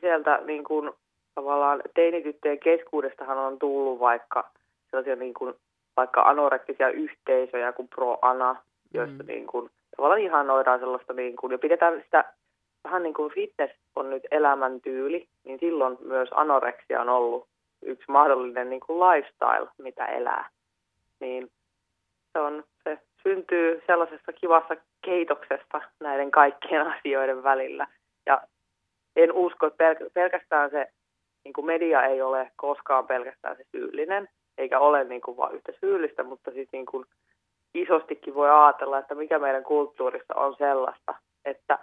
[0.00, 0.90] sieltä niin kuin,
[1.34, 4.50] tavallaan teinityttöjen keskuudestahan on tullut vaikka
[4.90, 5.54] sellaisia niin kuin,
[5.96, 8.56] vaikka anorektisia yhteisöjä kuin Pro Ana,
[8.94, 9.26] joissa mm.
[9.26, 12.24] niin kuin, tavallaan ihanoidaan sellaista niin kuin, ja pidetään sitä
[12.86, 17.48] vähän niin kuin fitness on nyt elämäntyyli, niin silloin myös anoreksia on ollut
[17.82, 20.48] yksi mahdollinen niin kuin lifestyle, mitä elää.
[21.20, 21.50] Niin
[22.32, 27.86] se, on, se syntyy sellaisessa kivassa keitoksesta näiden kaikkien asioiden välillä.
[28.26, 28.42] Ja
[29.16, 30.86] en usko, että pelkästään se
[31.44, 35.72] niin kuin media ei ole koskaan pelkästään se syyllinen, eikä ole niin kuin vain yhtä
[35.80, 37.04] syyllistä, mutta siis niin kuin
[37.74, 41.78] isostikin voi ajatella, että mikä meidän kulttuurissa on sellaista, että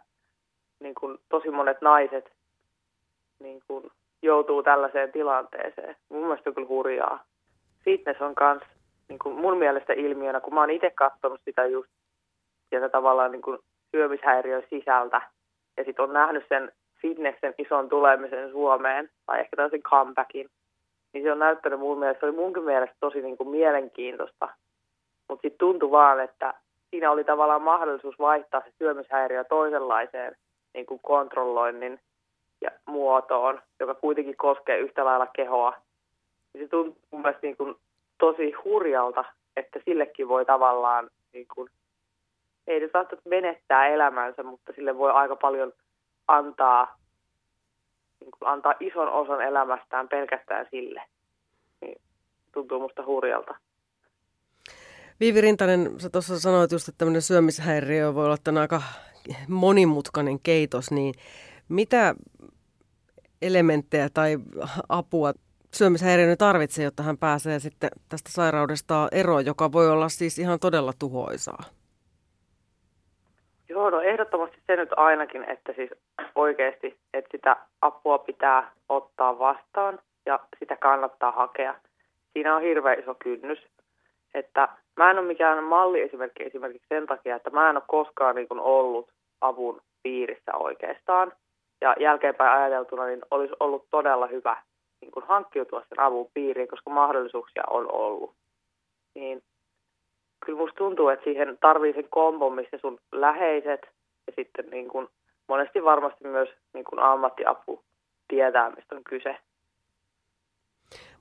[0.84, 2.32] niin kuin tosi monet naiset
[3.40, 3.92] niin kuin
[4.22, 5.96] joutuu tällaiseen tilanteeseen.
[6.10, 7.24] Mun mielestä on kyllä hurjaa.
[7.86, 8.62] Fitness on myös
[9.10, 11.90] niin mun mielestä ilmiönä, kun mä oon itse katsonut sitä just
[12.70, 13.60] sieltä tavallaan niin kuin
[13.92, 15.22] syömishäiriön sisältä
[15.78, 20.50] ja sitten on nähnyt sen fitnessen ison tulemisen Suomeen tai ehkä tällaisen comebackin,
[21.14, 24.50] niin se on näyttänyt mun mielestä, se oli munkin mielestä tosi niin kuin mielenkiintoista.
[25.28, 26.54] Mutta sitten tuntui vaan, että
[26.90, 30.36] siinä oli tavallaan mahdollisuus vaihtaa se syömishäiriö toisenlaiseen
[30.74, 32.00] niin kuin kontrolloinnin
[32.62, 35.74] ja muotoon, joka kuitenkin koskee yhtä lailla kehoa.
[36.58, 37.76] Se tuntuu mielestä niin kuin
[38.18, 41.70] tosi hurjalta, että sillekin voi tavallaan, niin kuin,
[42.68, 45.74] ei nyt välttämättä menettää elämänsä, mutta sille voi aika paljon
[46.28, 46.98] antaa,
[48.20, 51.04] niin kuin antaa ison osan elämästään pelkästään sille.
[51.82, 52.02] Niin
[52.52, 53.56] tuntuu musta hurjalta.
[55.20, 58.82] Viivi Rintanen, sä tuossa sanoit just, että tämmöinen syömishäiriö voi olla aika
[59.48, 61.14] monimutkainen keitos, niin
[61.70, 62.16] mitä
[63.42, 64.38] elementtejä tai
[64.90, 65.34] apua
[65.74, 70.94] syömishäiriöinen tarvitsee, jotta hän pääsee sitten tästä sairaudesta eroon, joka voi olla siis ihan todella
[71.00, 71.64] tuhoisaa?
[73.70, 75.90] Joo, no ehdottomasti se nyt ainakin, että siis
[76.36, 81.76] oikeasti, että sitä apua pitää ottaa vastaan ja sitä kannattaa hakea.
[82.34, 83.60] Siinä on hirveän iso kynnys,
[84.34, 88.36] että mä en ole mikään malli esimerkki esimerkiksi sen takia, että mä en ole koskaan
[88.36, 89.10] niin ollut
[89.42, 91.32] avun piirissä oikeastaan.
[91.82, 94.58] Ja jälkeenpäin ajateltuna niin olisi ollut todella hyvä
[95.02, 98.34] niin kuin hankkiutua sen avun piiriin, koska mahdollisuuksia on ollut.
[99.16, 99.44] Niin
[100.46, 103.82] kyllä musta tuntuu, että siihen tarvii sen kombon, missä sun läheiset
[104.28, 105.08] ja sitten niin kuin
[105.48, 107.84] monesti varmasti myös niin kuin ammattiapu
[108.28, 109.38] tietää, mistä on kyse.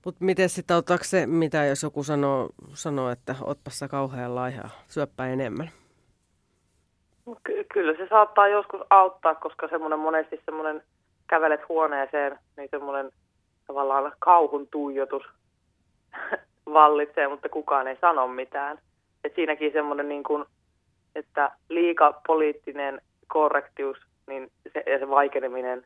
[0.04, 5.26] Mutta miten sitten auttaako se, mitä jos joku sanoo, sanoo että otpassa kauhean laihaa, syöppä
[5.26, 5.70] enemmän?
[7.44, 10.82] Ky- kyllä se saattaa joskus auttaa, koska semmoinen monesti semmoinen
[11.26, 13.10] kävelet huoneeseen, niin semmoinen
[13.66, 15.22] tavallaan kauhun tuijotus
[16.72, 18.78] vallitsee, mutta kukaan ei sano mitään.
[19.24, 20.44] Et siinäkin semmoinen, niin kuin,
[21.14, 25.84] että liika poliittinen korrektius niin se, ja se vaikeneminen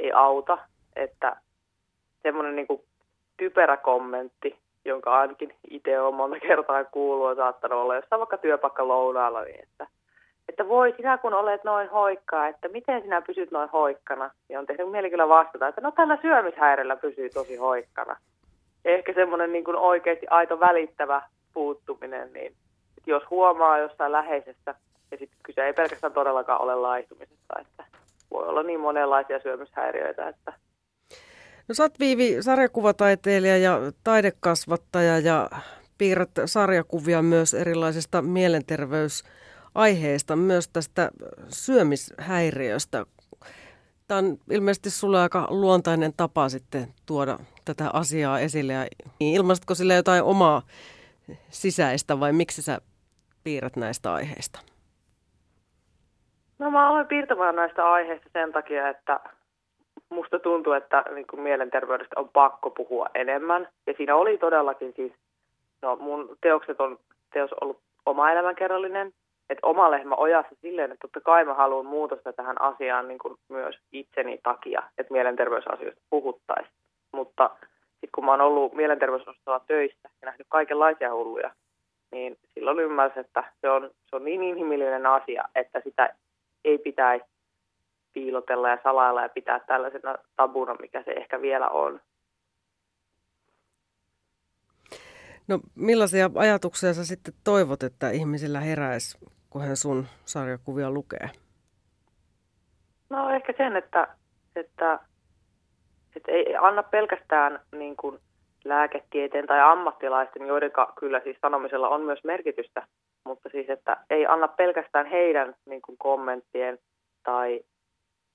[0.00, 0.58] ei auta.
[0.96, 1.36] Että
[2.22, 2.82] semmoinen niin kuin
[3.42, 8.88] typerä kommentti, jonka ainakin itse olen monta kertaa kuullut, on saattanut olla jossain vaikka työpaikka
[8.88, 9.86] lounaalla, niin että,
[10.48, 14.30] että voi sinä kun olet noin hoikkaa, että miten sinä pysyt noin hoikkana.
[14.48, 18.16] Ja on tehnyt mieli kyllä vastata, että no tällä syömishäirellä pysyy tosi hoikkana.
[18.84, 21.22] Ja ehkä semmoinen niin kuin oikeasti aito välittävä
[21.54, 22.46] puuttuminen, niin
[22.98, 24.74] että jos huomaa jossain läheisessä,
[25.10, 27.84] ja sitten kyse ei pelkästään todellakaan ole laistumisesta, että
[28.30, 30.52] voi olla niin monenlaisia syömishäiriöitä, että
[31.68, 35.50] No sä oot Viivi sarjakuvataiteilija ja taidekasvattaja ja
[35.98, 41.10] piirrät sarjakuvia myös erilaisista mielenterveysaiheista, myös tästä
[41.48, 43.06] syömishäiriöstä.
[44.08, 48.86] Tämä on ilmeisesti sulle aika luontainen tapa sitten tuoda tätä asiaa esille ja
[49.20, 50.62] ilmaisitko sille jotain omaa
[51.48, 52.78] sisäistä vai miksi sä
[53.44, 54.60] piirrät näistä aiheista?
[56.58, 59.20] No mä aloin piirtämään näistä aiheista sen takia, että
[60.12, 63.68] musta tuntuu, että niin kuin mielenterveydestä on pakko puhua enemmän.
[63.86, 65.12] Ja siinä oli todellakin siis,
[65.82, 66.98] no mun teokset on
[67.32, 69.12] teos ollut oma elämänkerrallinen,
[69.50, 73.38] että oma lehmä ojassa silleen, että totta kai mä haluan muutosta tähän asiaan niin kuin
[73.48, 76.74] myös itseni takia, että mielenterveysasioista puhuttaisiin.
[77.12, 77.50] Mutta
[77.90, 81.50] sitten kun mä oon ollut mielenterveysosastolla töissä ja nähnyt kaikenlaisia hulluja,
[82.12, 86.14] niin silloin ymmärsin, että se on, se on niin inhimillinen asia, että sitä
[86.64, 87.24] ei pitäisi
[88.12, 92.00] piilotella ja salailla ja pitää tällaisena tabuna, mikä se ehkä vielä on.
[95.48, 99.18] No millaisia ajatuksia sä sitten toivot, että ihmisillä heräisi,
[99.50, 101.30] kun hän sun sarjakuvia lukee?
[103.10, 104.08] No ehkä sen, että,
[104.56, 104.98] että,
[106.16, 108.18] että ei anna pelkästään niin kuin
[108.64, 112.86] lääketieteen tai ammattilaisten, joiden kyllä siis sanomisella on myös merkitystä,
[113.24, 116.78] mutta siis, että ei anna pelkästään heidän niin kuin kommenttien
[117.24, 117.60] tai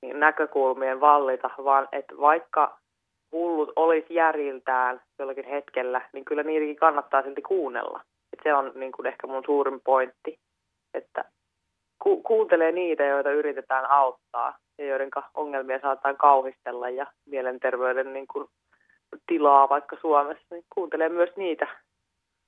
[0.03, 2.77] näkökulmien vallita, vaan että vaikka
[3.31, 8.01] hullut olisi järjiltään jollakin hetkellä, niin kyllä niitäkin kannattaa silti kuunnella.
[8.33, 10.39] Et se on niin kuin ehkä mun suurin pointti,
[10.93, 11.25] että
[12.03, 18.47] ku- kuuntelee niitä, joita yritetään auttaa ja joiden ongelmia saataan kauhistella ja mielenterveyden niin kuin
[19.27, 21.67] tilaa vaikka Suomessa, niin kuuntelee myös niitä.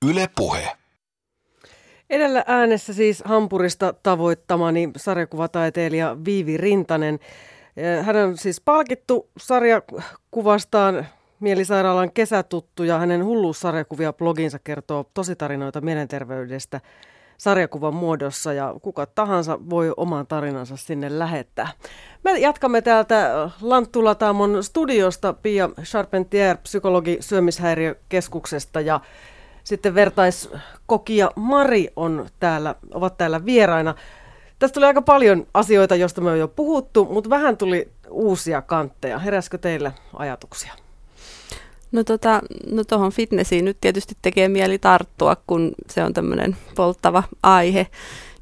[0.10, 0.68] Yle Puhe.
[2.10, 7.20] Edellä äänessä siis Hampurista tavoittamani sarjakuvataiteilija Viivi Rintanen.
[8.04, 11.08] Hän on siis palkittu sarjakuvastaan
[11.40, 16.82] Mielisairaalan kesätuttu ja hänen hulluussarjakuvia bloginsa kertoo tositarinoita mielenterveydestä
[17.38, 21.68] sarjakuvan muodossa ja kuka tahansa voi oman tarinansa sinne lähettää.
[22.24, 29.00] Me jatkamme täältä Lanttulataamon studiosta Pia Charpentier, psykologi syömishäiriökeskuksesta ja
[29.70, 33.96] sitten vertaiskokia Mari on täällä, ovat täällä vieraina.
[34.60, 39.20] Tästä tuli aika paljon asioita, joista me on jo puhuttu, mutta vähän tuli uusia kantteja.
[39.20, 40.74] Heräskö teille ajatuksia?
[41.92, 42.42] No tota,
[42.72, 47.88] no fitnessiin nyt tietysti tekee mieli tarttua, kun se on tämmöinen polttava aihe.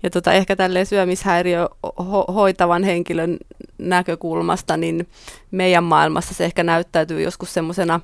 [0.04, 3.38] Ja tota, ehkä tälleen syömishäiriö ho- hoitavan henkilön
[3.78, 5.08] näkökulmasta, niin
[5.52, 8.00] meidän maailmassa se ehkä näyttäytyy joskus semmoisena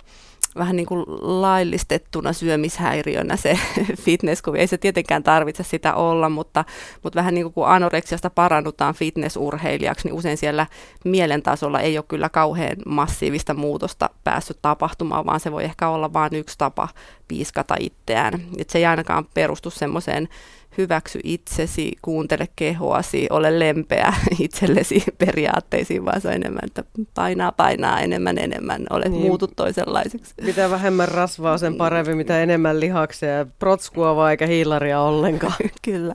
[0.56, 3.60] vähän niin kuin laillistettuna syömishäiriönä se
[4.06, 4.60] fitnesskuvi.
[4.60, 6.66] Ei se tietenkään tarvitse sitä olla, mutta,
[7.04, 10.68] mutta vähän niin kuin kun anoreksiasta parannutaan fitnessurheilijaksi, niin usein siellä
[11.06, 16.14] mielen tasolla ei ole kyllä kauhean massiivista muutosta päässyt tapahtumaan, vaan se voi ehkä olla
[16.14, 16.88] vain yksi tapa
[17.28, 18.41] piiskata itseään.
[18.58, 20.30] Et se ei ainakaan perustu semmoiseen
[20.78, 27.99] hyväksy itsesi, kuuntele kehoasi, ole lempeä itsellesi periaatteisiin, vaan se on enemmän, että painaa, painaa
[27.99, 29.21] enemmän, enemmän, olet niin.
[29.21, 30.34] muutu toisenlaiseksi.
[30.41, 35.55] Mitä vähemmän rasvaa, sen parempi, mitä enemmän lihaksia ja protskua eikä hiilaria ollenkaan.
[35.82, 36.13] Kyllä.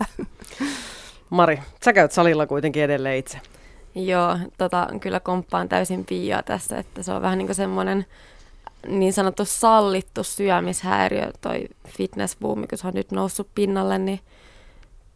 [1.31, 3.39] Mari, sä käyt salilla kuitenkin edelleen itse.
[3.95, 8.07] Joo, tota, kyllä komppaan täysin Piaa tässä, että se on vähän niin kuin semmoinen
[8.87, 14.21] niin sanottu sallittu syömishäiriö, toi fitnessbuumi, kun se on nyt noussut pinnalle, niin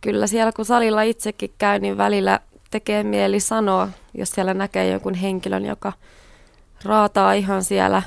[0.03, 2.41] kyllä siellä kun salilla itsekin käy, niin välillä
[2.71, 5.93] tekee mieli sanoa, jos siellä näkee jonkun henkilön, joka
[6.85, 8.03] raataa ihan siellä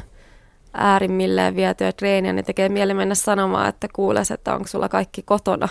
[0.73, 5.69] äärimmilleen vietyä treeniä, niin tekee mieli mennä sanomaan, että kuules, että onko sulla kaikki kotona.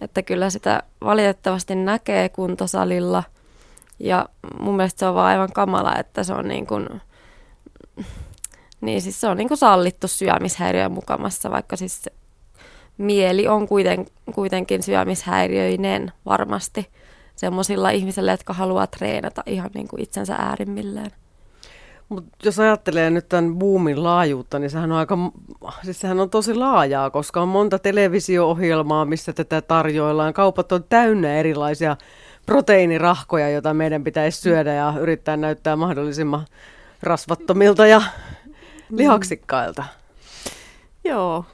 [0.00, 3.22] Että kyllä sitä valitettavasti näkee kuntosalilla.
[3.98, 4.28] Ja
[4.58, 6.88] mun mielestä se on vaan aivan kamala, että se on niin kuin,
[8.80, 12.08] niin siis se on niin kuin sallittu syömishäiriö mukamassa, vaikka siis
[12.98, 16.86] mieli on kuiten, kuitenkin syömishäiriöinen varmasti
[17.36, 21.10] semmoisilla ihmisillä, jotka haluaa treenata ihan niin kuin itsensä äärimmilleen.
[22.08, 25.18] Mut jos ajattelee nyt tämän boomin laajuutta, niin sehän on, aika,
[25.82, 30.34] siis sehän on tosi laajaa, koska on monta televisio-ohjelmaa, missä tätä tarjoillaan.
[30.34, 31.96] Kaupat on täynnä erilaisia
[32.46, 36.46] proteiinirahkoja, joita meidän pitäisi syödä ja yrittää näyttää mahdollisimman
[37.02, 38.02] rasvattomilta ja
[38.90, 39.84] lihaksikkailta.
[41.04, 41.44] Joo,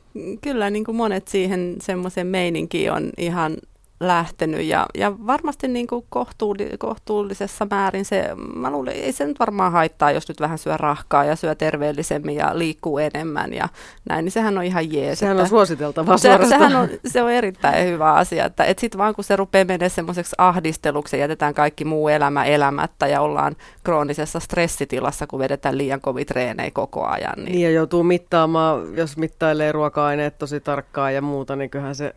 [0.40, 3.56] kyllä niin kuin monet siihen semmoisen meininkiin on ihan
[4.00, 9.38] lähtenyt ja, ja varmasti niin kuin kohtuulli, kohtuullisessa määrin se, mä luulen, ei se nyt
[9.38, 13.68] varmaan haittaa, jos nyt vähän syö rahkaa ja syö terveellisemmin ja liikkuu enemmän ja
[14.08, 15.18] näin, niin sehän on ihan jees.
[15.18, 19.14] Sehän on suositeltavaa se, sehän on, se on erittäin hyvä asia, että et sitten vaan
[19.14, 24.40] kun se rupeaa menemään semmoiseksi ahdisteluksi ja jätetään kaikki muu elämä elämättä ja ollaan kroonisessa
[24.40, 27.34] stressitilassa, kun vedetään liian kovit treenejä koko ajan.
[27.36, 27.52] Niin.
[27.52, 32.14] niin ja joutuu mittaamaan, jos mittailee ruoka-aineet tosi tarkkaan ja muuta, niin kyllähän se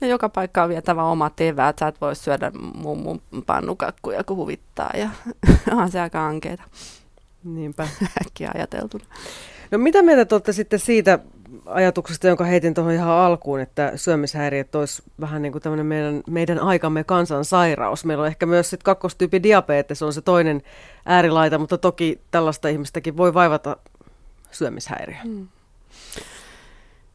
[0.00, 1.78] ja joka paikka on vietävä omat eväät.
[1.78, 4.90] Sä et voi syödä mummun pannukakkuja, kun huvittaa.
[4.94, 5.10] Ja
[5.72, 6.62] onhan se aika ankeeta.
[7.44, 7.88] Niinpä.
[8.26, 9.04] Äkkiä ajateltuna.
[9.70, 11.18] No mitä mieltä te olette sitten siitä
[11.66, 16.58] ajatuksesta, jonka heitin tuohon ihan alkuun, että syömishäiriöt olisi vähän niin kuin tämmöinen meidän, meidän
[16.58, 18.04] aikamme kansansairaus.
[18.04, 20.62] Meillä on ehkä myös sitten kakkostyyppi diabetes, on se toinen
[21.04, 23.76] äärilaita, mutta toki tällaista ihmistäkin voi vaivata
[24.50, 25.16] syömishäiriö.
[25.24, 25.48] Hmm.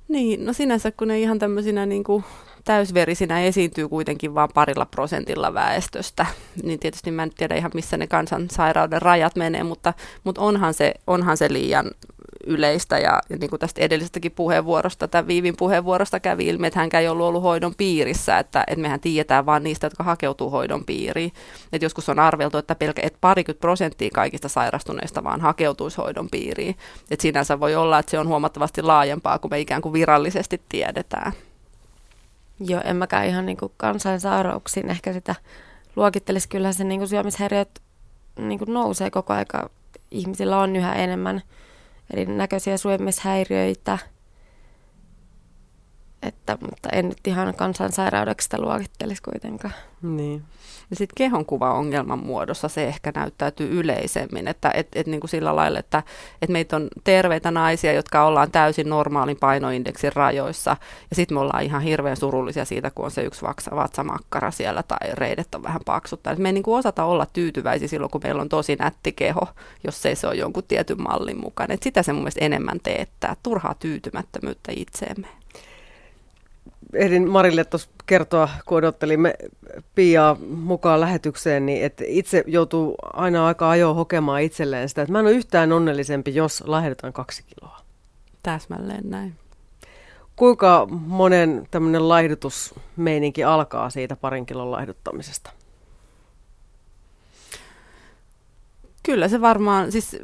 [0.07, 2.23] Niin, no sinänsä kun ne ihan tämmöisinä niin kuin
[2.63, 6.25] täysverisinä esiintyy kuitenkin vain parilla prosentilla väestöstä,
[6.63, 9.93] niin tietysti mä en tiedä ihan missä ne kansansairauden rajat menee, mutta,
[10.23, 11.91] mutta onhan, se, onhan se liian
[12.47, 17.01] yleistä ja, ja niin kuin tästä edellisestäkin puheenvuorosta, tämän Viivin puheenvuorosta kävi ilmi, että hänkään
[17.01, 21.31] ei ollut ollut hoidon piirissä, että, että mehän tiedetään vain niistä, jotka hakeutuu hoidon piiriin.
[21.73, 26.75] Että joskus on arveltu, että, pelkä, että parikymmentä prosenttia kaikista sairastuneista vaan hakeutuisi hoidon piiriin.
[27.11, 31.33] Että sinänsä voi olla, että se on huomattavasti laajempaa kuin me ikään kuin virallisesti tiedetään.
[32.67, 35.35] Joo, en mäkään ihan niin kuin kansansairauksiin ehkä sitä
[35.95, 36.49] luokittelisi.
[36.49, 37.81] Kyllä se niin kuin syömishäiriöt
[38.39, 39.69] niin kuin nousee koko aika.
[40.11, 41.41] Ihmisillä on yhä enemmän
[42.13, 43.97] erinäköisiä syömishäiriöitä.
[46.27, 49.73] Että, mutta en nyt ihan kansansairaudeksi sitä luokittelisi kuitenkaan.
[50.01, 50.43] Niin.
[50.89, 55.79] Ja sitten kehonkuva-ongelman muodossa se ehkä näyttäytyy yleisemmin, että et, et niin kuin sillä lailla,
[55.79, 56.03] että
[56.41, 60.77] et meitä on terveitä naisia, jotka ollaan täysin normaalin painoindeksin rajoissa,
[61.09, 63.41] ja sitten me ollaan ihan hirveän surullisia siitä, kun on se yksi
[63.75, 66.31] vatsamakkara siellä tai reidet on vähän paksutta.
[66.31, 69.47] Et me ei niin kuin osata olla tyytyväisiä silloin, kun meillä on tosi nätti keho,
[69.83, 71.71] jos ei se ole jonkun tietyn mallin mukaan.
[71.71, 75.27] Et sitä se mun mielestä enemmän teettää, turhaa tyytymättömyyttä itseemme
[76.93, 79.33] ehdin Marille tuossa kertoa, kun odottelimme
[79.95, 85.19] Piaa mukaan lähetykseen, niin että itse joutuu aina aika ajoa hokemaan itselleen sitä, että mä
[85.19, 87.79] en ole yhtään onnellisempi, jos lahdetaan kaksi kiloa.
[88.43, 89.35] Täsmälleen näin.
[90.35, 95.51] Kuinka monen tämmöinen laihdutusmeininki alkaa siitä parin kilon laihduttamisesta?
[99.03, 100.17] Kyllä se varmaan, siis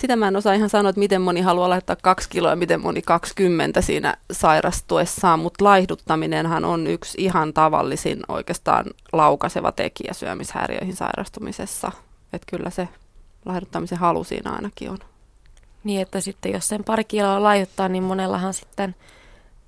[0.00, 2.80] sitä mä en osaa ihan sanoa, että miten moni haluaa laittaa kaksi kiloa ja miten
[2.80, 11.92] moni 20 siinä sairastuessaan, mutta laihduttaminenhan on yksi ihan tavallisin oikeastaan laukaseva tekijä syömishäiriöihin sairastumisessa.
[12.32, 12.88] Että kyllä se
[13.44, 14.98] laihduttamisen halu siinä ainakin on.
[15.84, 18.94] Niin, että sitten jos sen pari kiloa laihuttaa, niin monellahan sitten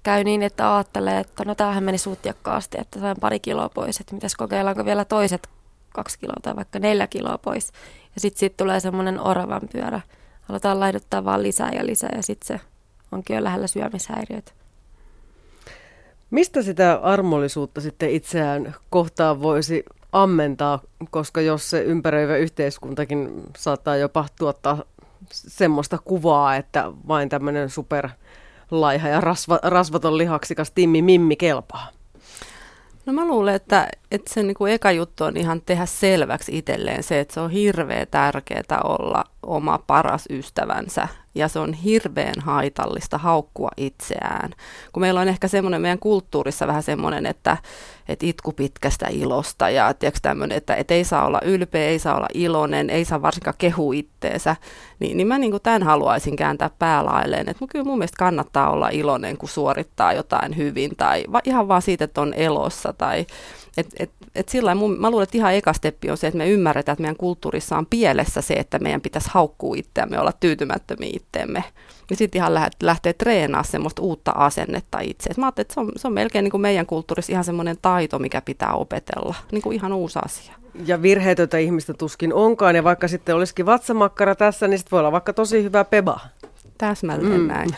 [0.02, 4.14] käy niin, että ajattelee, että no tämähän meni suutjakkaasti, että sain pari kiloa pois, että
[4.14, 5.48] mitäs kokeillaanko vielä toiset
[5.92, 7.72] kaksi kiloa tai vaikka neljä kiloa pois.
[8.14, 10.00] Ja sitten sit tulee semmoinen oravan pyörä
[10.52, 12.64] aletaan laiduttaa vaan lisää ja lisää ja sitten se
[13.12, 14.52] onkin jo lähellä syömishäiriöitä.
[16.30, 20.80] Mistä sitä armollisuutta sitten itseään kohtaan voisi ammentaa,
[21.10, 24.84] koska jos se ympäröivä yhteiskuntakin saattaa jopa tuottaa
[25.30, 31.88] semmoista kuvaa, että vain tämmöinen superlaiha ja rasva, rasvaton lihaksikas Timmi Mimmi kelpaa?
[33.06, 37.02] No mä luulen, että, että se niin kuin eka juttu on ihan tehdä selväksi itselleen
[37.02, 43.18] se, että se on hirveän tärkeää olla oma paras ystävänsä ja se on hirveän haitallista
[43.18, 44.50] haukkua itseään.
[44.92, 47.56] Kun meillä on ehkä semmoinen meidän kulttuurissa vähän semmoinen, että,
[48.08, 52.28] että itku pitkästä ilosta ja tämmöinen, että, että ei saa olla ylpeä, ei saa olla
[52.34, 54.56] iloinen, ei saa varsinkaan kehu itteensä,
[54.98, 58.88] niin, niin mä niin kuin tämän haluaisin kääntää päälailleen, että kyllä mun mielestä kannattaa olla
[58.88, 63.26] iloinen, kun suorittaa jotain hyvin tai va, ihan vaan siitä, että on elossa tai
[63.76, 65.72] et, et, et sillä mun, mä luulen, että ihan eka
[66.10, 69.74] on se, että me ymmärretään, että meidän kulttuurissa on pielessä se, että meidän pitäisi haukkua
[69.76, 71.64] itseämme, olla tyytymättömiä itteemme.
[72.10, 75.30] Ja sitten ihan lähtee, lähtee treenaamaan semmoista uutta asennetta itse.
[75.30, 77.76] Et mä ajattelin, että se on, se on melkein niin kuin meidän kulttuurissa ihan semmoinen
[77.82, 79.34] taito, mikä pitää opetella.
[79.52, 80.54] Niin kuin ihan uusi asia.
[80.86, 82.76] Ja virheetöntä ihmistä tuskin onkaan.
[82.76, 86.20] Ja vaikka sitten olisikin vatsamakkara tässä, niin sitten voi olla vaikka tosi hyvä peba.
[86.78, 87.46] Täsmälleen mm.
[87.46, 87.70] näin.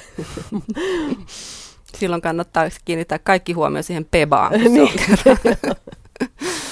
[1.99, 4.53] silloin kannattaa kiinnittää kaikki huomio siihen pebaan.
[4.53, 4.91] niin.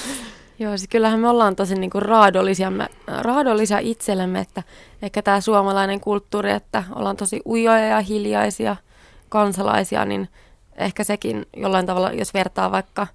[0.63, 4.63] Joo, siis kyllähän me ollaan tosi niinku raadollisia, me, raadollisia itsellemme, että
[5.01, 8.75] ehkä tämä suomalainen kulttuuri, että ollaan tosi ujoja ja hiljaisia
[9.29, 10.29] kansalaisia, niin
[10.75, 13.07] ehkä sekin jollain tavalla, jos vertaa vaikka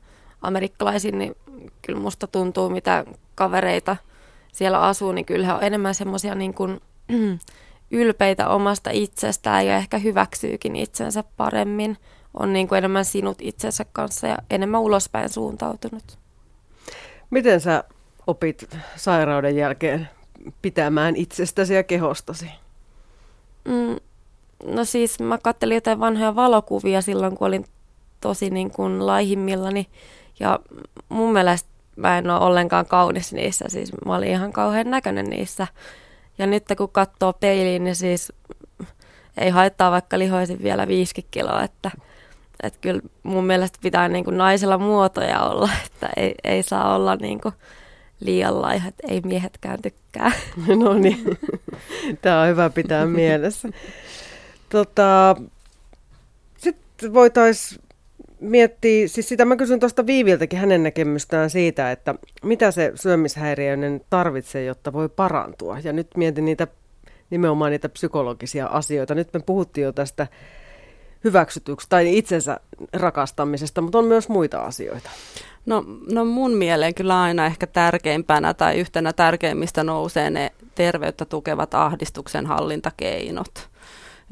[0.42, 1.36] amerikkalaisiin, niin
[1.82, 3.96] kyllä musta tuntuu, mitä kavereita
[4.52, 6.80] siellä asuu, niin kyllä he on enemmän semmoisia niin kuin,
[7.90, 11.96] ylpeitä omasta itsestään ja ehkä hyväksyykin itsensä paremmin.
[12.34, 16.27] On niin kuin enemmän sinut itsensä kanssa ja enemmän ulospäin suuntautunut.
[17.30, 17.84] Miten sä
[18.26, 20.08] opit sairauden jälkeen
[20.62, 22.50] pitämään itsestäsi ja kehostasi?
[23.64, 23.96] Mm,
[24.74, 27.64] no siis mä kattelin jotain vanhoja valokuvia silloin, kun olin
[28.20, 29.86] tosi niin kuin laihimmillani.
[30.40, 30.60] Ja
[31.08, 33.64] mun mielestä mä en ole ollenkaan kaunis niissä.
[33.68, 35.66] Siis mä olin ihan kauhean näköinen niissä.
[36.38, 38.32] Ja nyt kun katsoo peiliin, niin siis
[39.36, 41.90] ei haittaa vaikka lihoisin vielä 50 kiloa, että,
[42.62, 47.16] että kyllä mun mielestä pitää niin kuin naisella muotoja olla, että ei, ei saa olla
[47.16, 47.54] niin kuin
[48.20, 50.32] liian laihat, ei miehetkään tykkää.
[50.82, 51.38] No niin,
[52.22, 53.68] tämä on hyvä pitää mielessä.
[54.68, 55.36] Tota,
[56.56, 57.82] Sitten voitaisiin
[58.40, 64.64] miettiä, siis sitä mä kysyn tuosta Viiviltäkin hänen näkemystään siitä, että mitä se syömishäiriöinen tarvitsee,
[64.64, 65.78] jotta voi parantua.
[65.84, 66.66] Ja nyt mietin niitä
[67.30, 69.14] nimenomaan niitä psykologisia asioita.
[69.14, 70.26] Nyt me puhuttiin jo tästä
[71.24, 72.60] hyväksytyksi tai itsensä
[72.92, 75.10] rakastamisesta, mutta on myös muita asioita.
[75.66, 81.74] No, no mun mieleen kyllä aina ehkä tärkeimpänä tai yhtenä tärkeimmistä nousee ne terveyttä tukevat
[81.74, 83.68] ahdistuksen hallintakeinot.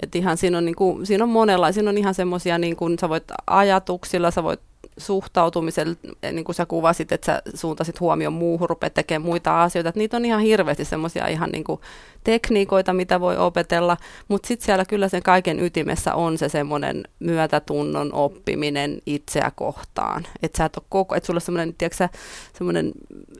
[0.02, 2.98] Et ihan siinä on, niin kuin, siinä on monenlaisia, siinä on ihan semmoisia, niin kuin
[2.98, 4.60] sä voit ajatuksilla, sä voit
[4.98, 9.88] suhtautumisella, eh, niin kuin sä kuvasit, että sä suuntasit huomioon muuhun, rupeat tekemään muita asioita,
[9.88, 11.80] että niitä on ihan hirveästi semmoisia ihan niin kuin
[12.24, 13.96] tekniikoita, mitä voi opetella,
[14.28, 20.58] mutta sitten siellä kyllä sen kaiken ytimessä on se semmoinen myötätunnon oppiminen itseä kohtaan, että
[20.58, 21.74] sä et ole koko, että sulla on semmoinen,
[22.52, 22.92] semmoinen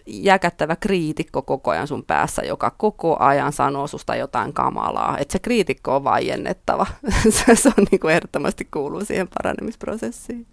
[0.07, 5.39] jäkättävä kriitikko koko ajan sun päässä, joka koko ajan sanoo susta jotain kamalaa, että se
[5.39, 6.87] kriitikko on vaiennettava,
[7.55, 10.47] se on niin kuin ehdottomasti kuuluu siihen paranemisprosessiin.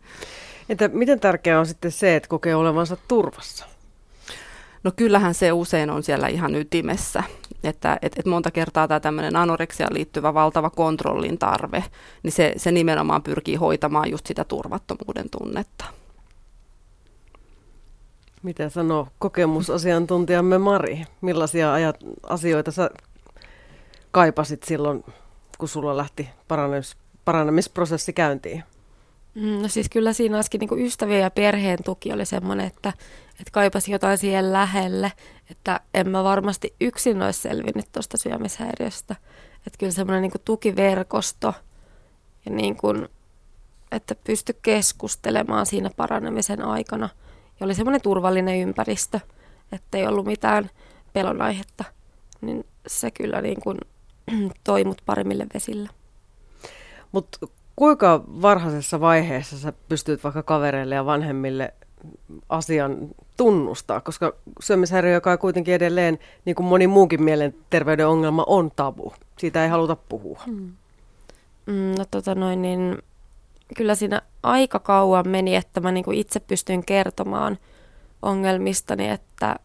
[0.69, 3.65] Entä miten tärkeää on sitten se, että kokee olevansa turvassa?
[4.83, 7.23] No kyllähän se usein on siellä ihan ytimessä,
[7.63, 11.83] että et, et monta kertaa tämä tämmöinen anoreksiaan liittyvä valtava kontrollin tarve,
[12.23, 15.85] niin se, se nimenomaan pyrkii hoitamaan just sitä turvattomuuden tunnetta.
[18.43, 21.03] Mitä sanoo kokemusasiantuntijamme Mari?
[21.21, 21.95] Millaisia ajat,
[22.29, 22.89] asioita sä
[24.11, 25.03] kaipasit silloin,
[25.57, 26.95] kun sulla lähti paranemis,
[27.25, 28.63] paranemisprosessi käyntiin?
[29.35, 32.89] Mm, no siis kyllä siinä olisikin niin ystävien ja perheen tuki oli semmoinen, että,
[33.29, 35.11] että kaipasi jotain siihen lähelle,
[35.51, 39.15] että en mä varmasti yksin olisi selvinnyt tuosta syömishäiriöstä.
[39.67, 41.53] Että kyllä semmoinen niin tukiverkosto
[42.45, 43.07] ja niin kuin,
[43.91, 47.09] että pysty keskustelemaan siinä paranemisen aikana.
[47.59, 49.19] Ja oli semmoinen turvallinen ympäristö,
[49.71, 50.69] että ei ollut mitään
[51.13, 51.83] pelon aihetta.
[52.41, 53.77] Niin se kyllä niin kuin
[54.63, 55.89] toi mut paremmille vesille.
[57.11, 57.37] Mutta
[57.75, 61.73] kuinka varhaisessa vaiheessa sä pystyt vaikka kavereille ja vanhemmille
[62.49, 62.97] asian
[63.37, 69.13] tunnustaa, koska syömishäiriö, joka kuitenkin edelleen, niin kuin moni muukin mielenterveyden ongelma, on tabu.
[69.39, 70.41] Siitä ei haluta puhua.
[70.47, 70.71] Mm.
[71.65, 72.97] Mm, no tota noin, niin
[73.75, 77.57] kyllä siinä aika kauan meni, että mä niin kuin itse pystyin kertomaan
[78.21, 79.55] ongelmistani, että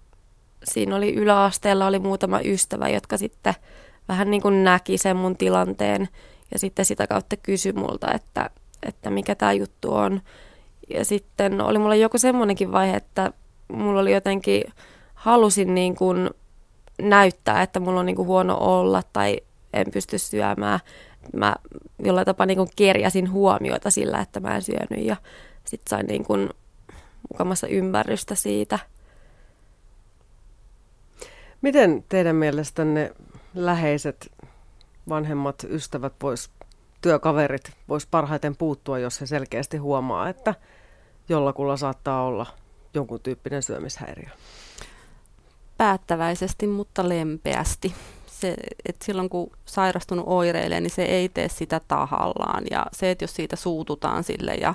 [0.64, 3.54] siinä oli yläasteella oli muutama ystävä, jotka sitten
[4.08, 6.08] vähän niin kuin näki sen mun tilanteen
[6.52, 8.50] ja sitten sitä kautta kysyi multa, että,
[8.82, 10.20] että mikä tämä juttu on.
[10.94, 13.32] Ja sitten oli mulla joku semmoinenkin vaihe, että
[13.72, 14.64] mulla oli jotenkin,
[15.14, 16.30] halusin niin kuin
[17.02, 19.40] näyttää, että mulla on niin kuin huono olla tai
[19.72, 20.80] en pysty syömään.
[21.36, 21.56] Mä
[21.98, 25.16] jollain tapaa niin kuin kerjäsin huomioita sillä, että mä en syönyt ja
[25.64, 26.48] sitten sain niin kuin
[27.30, 28.78] mukamassa ymmärrystä siitä.
[31.62, 33.12] Miten teidän mielestänne
[33.54, 34.32] läheiset
[35.08, 36.50] vanhemmat ystävät vois,
[37.00, 40.54] työkaverit vois parhaiten puuttua, jos he selkeästi huomaa, että
[41.28, 42.46] jollakulla saattaa olla
[42.94, 44.28] jonkun tyyppinen syömishäiriö?
[45.76, 47.94] Päättäväisesti, mutta lempeästi
[48.40, 48.54] se,
[48.88, 52.64] että silloin kun sairastunut oireilee, niin se ei tee sitä tahallaan.
[52.70, 54.74] Ja se, että jos siitä suututaan sille ja,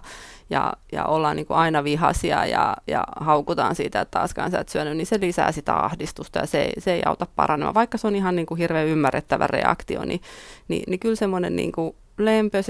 [0.50, 4.70] ja, ja ollaan niin kuin aina vihasia ja, ja haukutaan siitä, että taaskaan sä et
[4.70, 7.74] syönyt, niin se lisää sitä ahdistusta ja se, se ei auta paranemaan.
[7.74, 10.22] Vaikka se on ihan niin kuin hirveän ymmärrettävä reaktio, niin,
[10.68, 11.96] niin, niin kyllä semmoinen niin kuin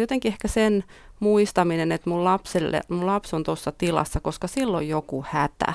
[0.02, 0.84] jotenkin ehkä sen
[1.20, 5.74] muistaminen, että mun, lapselle, mun lapsi on tuossa tilassa, koska silloin joku hätä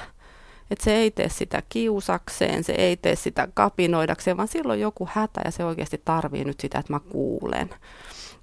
[0.70, 5.40] että se ei tee sitä kiusakseen, se ei tee sitä kapinoidakseen, vaan silloin joku hätä
[5.44, 7.70] ja se oikeasti tarvii nyt sitä, että mä kuulen.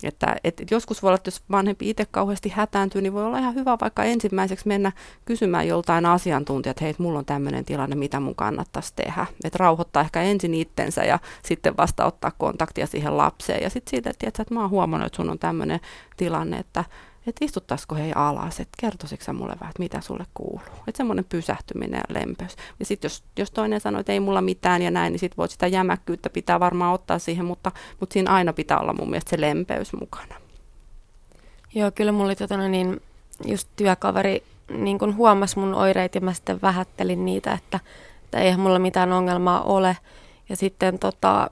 [0.03, 3.55] Että, et, joskus voi olla, että jos vanhempi itse kauheasti hätääntyy, niin voi olla ihan
[3.55, 4.91] hyvä vaikka ensimmäiseksi mennä
[5.26, 9.26] kysymään joltain asiantuntijat, hei, mulla on tämmöinen tilanne, mitä mun kannattaisi tehdä.
[9.43, 13.63] Että rauhoittaa ehkä ensin itsensä ja sitten vasta ottaa kontaktia siihen lapseen.
[13.63, 15.80] Ja sitten siitä, että, että mä oon huomannut, että sun on tämmöinen
[16.17, 16.84] tilanne, että
[17.28, 20.61] että istuttaisiko hei alas, että kertoisitko mulle vähän, että mitä sulle kuuluu.
[20.88, 22.55] Että semmoinen pysähtyminen ja lempeys.
[22.80, 25.51] Ja sitten jos, jos toinen sanoo, että ei mulla mitään ja näin, niin sitten voit
[25.51, 29.41] sitä jämäkkyyttä pitää varmaan ottaa siihen, mutta, mutta siinä aina pitää olla mun mielestä se
[29.41, 30.36] lempeys mukana.
[31.76, 33.01] Joo, kyllä mulla oli totana, niin
[33.45, 37.80] just työkaveri niin kun huomasi mun oireet ja mä sitten vähättelin niitä, että,
[38.23, 39.97] että eihän mulla mitään ongelmaa ole.
[40.49, 41.49] Ja sitten tota,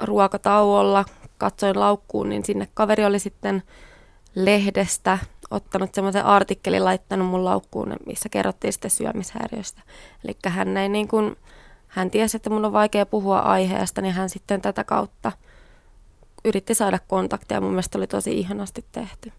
[0.00, 1.04] ruokatauolla
[1.38, 3.62] katsoin laukkuun, niin sinne kaveri oli sitten
[4.34, 5.18] lehdestä
[5.50, 9.82] ottanut semmoisen artikkelin, laittanut mun laukkuun, missä kerrottiin sitten syömishäiriöstä.
[10.24, 11.36] Eli hän ei niin kuin,
[11.88, 15.32] hän tiesi, että mun on vaikea puhua aiheesta, niin hän sitten tätä kautta
[16.44, 17.60] yritti saada kontakteja.
[17.60, 19.32] Mun mielestä oli tosi ihanasti tehty.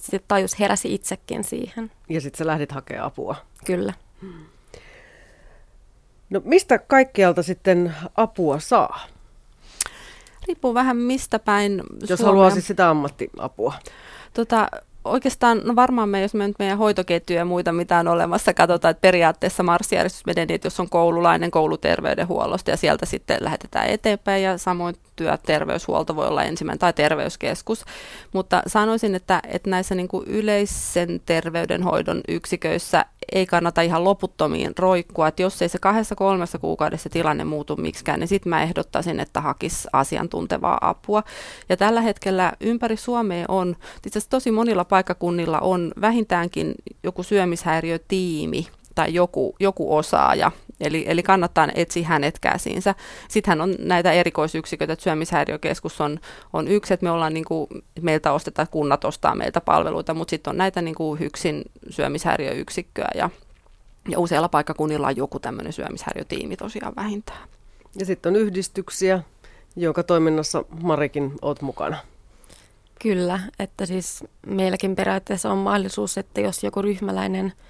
[0.00, 1.90] Sitten tajus heräsi itsekin siihen.
[2.08, 3.36] Ja sitten sä lähdit hakemaan apua.
[3.64, 3.94] Kyllä.
[6.30, 9.00] No mistä kaikkialta sitten apua saa?
[10.48, 13.74] Riippuu vähän mistä päin Jos haluaa siis sitä ammattiapua.
[14.34, 14.68] Tota,
[15.04, 18.90] oikeastaan, no varmaan me, jos me nyt meidän hoitoketjuja ja muita, mitä on olemassa, katsotaan,
[18.90, 24.42] että periaatteessa marssijärjestys menee niin, että jos on koululainen kouluterveydenhuollosta ja sieltä sitten lähetetään eteenpäin
[24.42, 27.84] ja samoin työterveyshuolto voi olla ensimmäinen tai terveyskeskus.
[28.32, 35.28] Mutta sanoisin, että, että näissä niin kuin yleisen terveydenhoidon yksiköissä ei kannata ihan loputtomiin roikkua,
[35.28, 39.40] että jos ei se kahdessa kolmessa kuukaudessa tilanne muutu miksikään, niin sitten mä ehdottaisin, että
[39.40, 41.22] hakisi asiantuntevaa apua.
[41.68, 48.68] Ja tällä hetkellä ympäri Suomea on, itse asiassa tosi monilla paikkakunnilla on vähintäänkin joku syömishäiriötiimi
[48.94, 52.94] tai joku, joku osaaja, Eli, eli kannattaa etsiä hänet käsiinsä.
[53.28, 56.20] Sittenhän on näitä erikoisyksiköitä, että syömishäiriökeskus on,
[56.52, 57.66] on yksi, että me ollaan niin kuin,
[58.00, 63.30] meiltä ostetaan, kunnat ostaa meiltä palveluita, mutta sitten on näitä niin kuin yksin syömishäiriöyksikköä ja,
[64.08, 67.48] ja useilla paikkakunnilla on joku tämmöinen syömishäiriötiimi tosiaan vähintään.
[67.98, 69.22] Ja sitten on yhdistyksiä,
[69.76, 71.96] jonka toiminnassa Marikin oot mukana.
[73.02, 77.52] Kyllä, että siis meilläkin periaatteessa on mahdollisuus, että jos joku ryhmäläinen–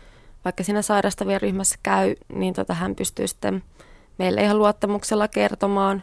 [0.45, 3.63] vaikka siinä sairastavien ryhmässä käy, niin tota, hän pystyy sitten
[4.19, 6.03] meille ihan luottamuksella kertomaan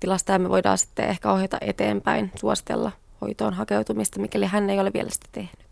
[0.00, 4.92] tilasta ja me voidaan sitten ehkä ohjata eteenpäin, suositella hoitoon hakeutumista, mikäli hän ei ole
[4.92, 5.68] vielä sitä tehnyt.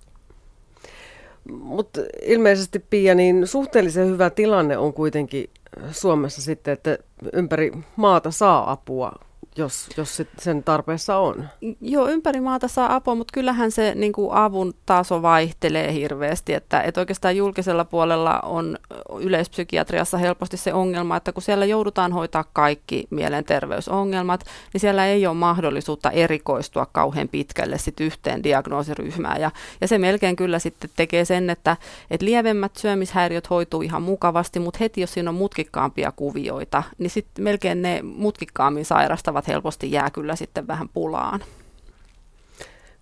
[1.51, 5.51] Mutta ilmeisesti Pia, niin suhteellisen hyvä tilanne on kuitenkin
[5.91, 6.99] Suomessa sitten, että
[7.33, 9.13] ympäri maata saa apua
[9.57, 11.49] jos, jos sen tarpeessa on.
[11.81, 16.55] Joo, ympäri maata saa apua, mutta kyllähän se niin kuin avun taso vaihtelee hirveästi.
[16.55, 18.79] Että, että oikeastaan julkisella puolella on
[19.21, 25.35] yleispsykiatriassa helposti se ongelma, että kun siellä joudutaan hoitaa kaikki mielenterveysongelmat, niin siellä ei ole
[25.35, 29.41] mahdollisuutta erikoistua kauhean pitkälle sit yhteen diagnoosiryhmään.
[29.41, 29.51] Ja,
[29.81, 31.77] ja se melkein kyllä sitten tekee sen, että,
[32.11, 37.45] että lievemmät syömishäiriöt hoituu ihan mukavasti, mutta heti jos siinä on mutkikkaampia kuvioita, niin sitten
[37.45, 41.41] melkein ne mutkikkaammin sairastavat helposti jää kyllä sitten vähän pulaan.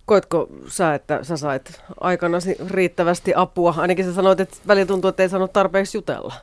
[0.05, 3.75] Koetko sä, että sä sait aikanasi riittävästi apua?
[3.77, 6.33] Ainakin sä sanoit, että välillä tuntuu, että ei saanut tarpeeksi jutella.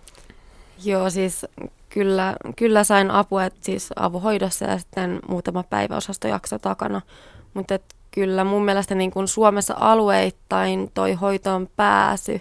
[0.85, 1.47] Joo, siis
[1.89, 7.01] kyllä, kyllä sain apua, että siis avohoidossa ja sitten muutama päiväosastojakso takana.
[7.55, 7.79] Mutta
[8.11, 12.41] kyllä mun mielestä niin kuin Suomessa alueittain toi hoitoon pääsy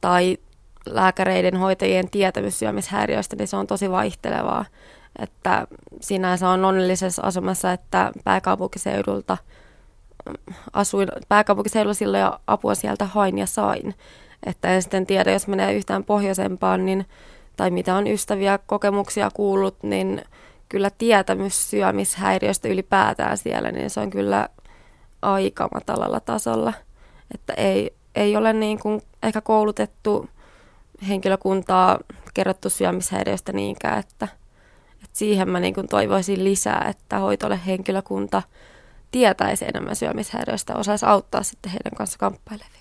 [0.00, 0.38] tai
[0.86, 4.64] lääkäreiden hoitajien tietämys syömishäiriöistä, niin se on tosi vaihtelevaa
[5.20, 5.66] että
[6.00, 9.36] sinänsä on onnellisessa asemassa, että pääkaupunkiseudulta
[10.26, 13.94] mm, asuin pääkaupunkiseudulla silloin ja apua sieltä hain ja sain.
[14.46, 17.06] Että en sitten tiedä, jos menee yhtään pohjoisempaan, niin,
[17.56, 20.22] tai mitä on ystäviä kokemuksia kuullut, niin
[20.68, 24.48] kyllä tietämys syömishäiriöstä ylipäätään siellä, niin se on kyllä
[25.22, 26.72] aika matalalla tasolla.
[27.34, 30.28] Että ei, ei ole niin kuin ehkä koulutettu
[31.08, 31.98] henkilökuntaa
[32.34, 34.39] kerrottu syömishäiriöstä niinkään, että– et
[35.12, 38.42] siihen mä niin toivoisin lisää, että hoitolle henkilökunta
[39.10, 42.80] tietäisi enemmän syömishäiriöistä, osaisi auttaa sitten heidän kanssa kamppailevia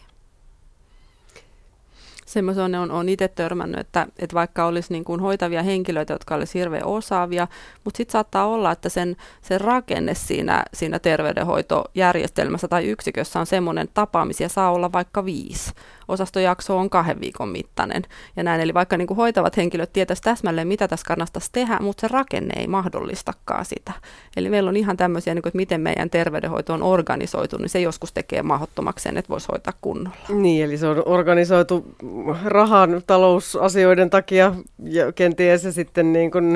[2.30, 6.60] semmoisen on, on itse törmännyt, että, että vaikka olisi niin kuin hoitavia henkilöitä, jotka olisi
[6.60, 7.48] hirveän osaavia,
[7.84, 13.90] mutta sitten saattaa olla, että sen, sen rakenne siinä, siinä terveydenhoitojärjestelmässä tai yksikössä on semmoinen,
[13.94, 15.72] tapaamisia saa olla vaikka viisi.
[16.10, 18.04] Osastojakso on kahden viikon mittainen
[18.36, 18.62] ja näin.
[18.62, 22.54] Eli vaikka niin kuin hoitavat henkilöt tietäisi täsmälleen, mitä tässä kannattaisi tehdä, mutta se rakenne
[22.60, 23.92] ei mahdollistakaan sitä.
[24.38, 27.80] Eli meillä on ihan tämmöisiä, niin kuin, että miten meidän terveydenhoito on organisoitu, niin se
[27.80, 30.18] joskus tekee mahdottomaksi sen, että voisi hoitaa kunnolla.
[30.30, 31.86] Niin, eli se on organisoitu
[32.46, 36.56] rahan talousasioiden takia ja kenties se sitten niin kuin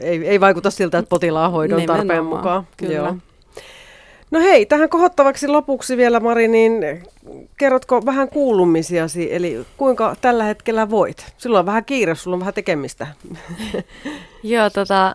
[0.00, 2.66] ei, ei vaikuta siltä, että potilaan hoidon tarpeen mukaan.
[2.76, 2.94] Kyllä.
[2.94, 3.16] Joo.
[4.32, 7.02] No hei, tähän kohottavaksi lopuksi vielä Mari, niin
[7.58, 11.34] kerrotko vähän kuulumisiasi, eli kuinka tällä hetkellä voit?
[11.38, 13.06] Sulla on vähän kiire, sulla on vähän tekemistä.
[14.42, 15.14] Joo, tota,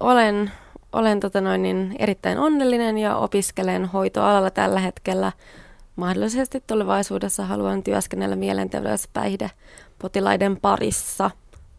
[0.00, 0.50] olen,
[0.92, 5.32] olen tota noin, niin erittäin onnellinen ja opiskelen hoitoalalla tällä hetkellä
[5.96, 9.50] mahdollisesti tulevaisuudessa haluan työskennellä mielenterveyspäihde
[9.98, 11.30] potilaiden parissa,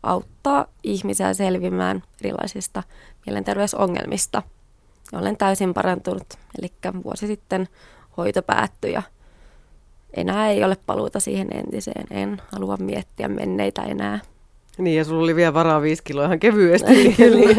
[0.03, 2.83] auttaa ihmisiä selviämään erilaisista
[3.25, 4.43] mielenterveysongelmista.
[5.13, 6.27] Olen täysin parantunut,
[6.59, 6.71] eli
[7.03, 7.67] vuosi sitten
[8.17, 9.03] hoito päättyi ja
[10.13, 12.05] enää ei ole paluuta siihen entiseen.
[12.11, 14.19] En halua miettiä menneitä enää.
[14.77, 17.15] Niin, ja sulla oli vielä varaa viisi kiloa ihan kevyesti.
[17.25, 17.55] Eli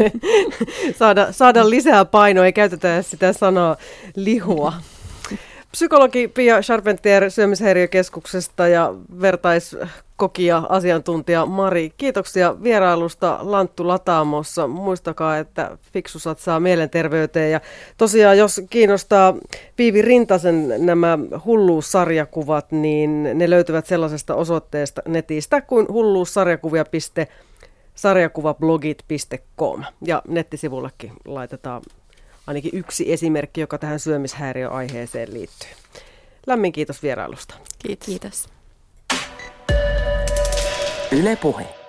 [0.99, 3.77] saada, saada lisää painoa, ei käytetä sitä sanaa
[4.17, 4.73] lihua.
[5.73, 11.93] Psykologi Pia Charpentier syömishäiriökeskuksesta ja vertaiskokija asiantuntija Mari.
[11.97, 14.67] Kiitoksia vierailusta Lanttu Lataamossa.
[14.67, 17.53] Muistakaa, että fiksu satsaa mielenterveyteen.
[17.53, 17.61] Ja
[17.97, 19.35] tosiaan, jos kiinnostaa
[19.77, 26.99] Piivi Rintasen nämä hulluussarjakuvat, niin ne löytyvät sellaisesta osoitteesta netistä kuin hulluussarjakuvia.fi
[27.95, 29.85] sarjakuvablogit.com.
[30.07, 31.83] Ja nettisivullekin laitetaan
[32.47, 35.69] ainakin yksi esimerkki, joka tähän syömishäiriöaiheeseen liittyy.
[36.47, 37.55] Lämmin kiitos vierailusta.
[37.79, 38.07] Kiitos.
[38.07, 38.49] Kiitos.
[41.13, 41.82] Yle Puhe.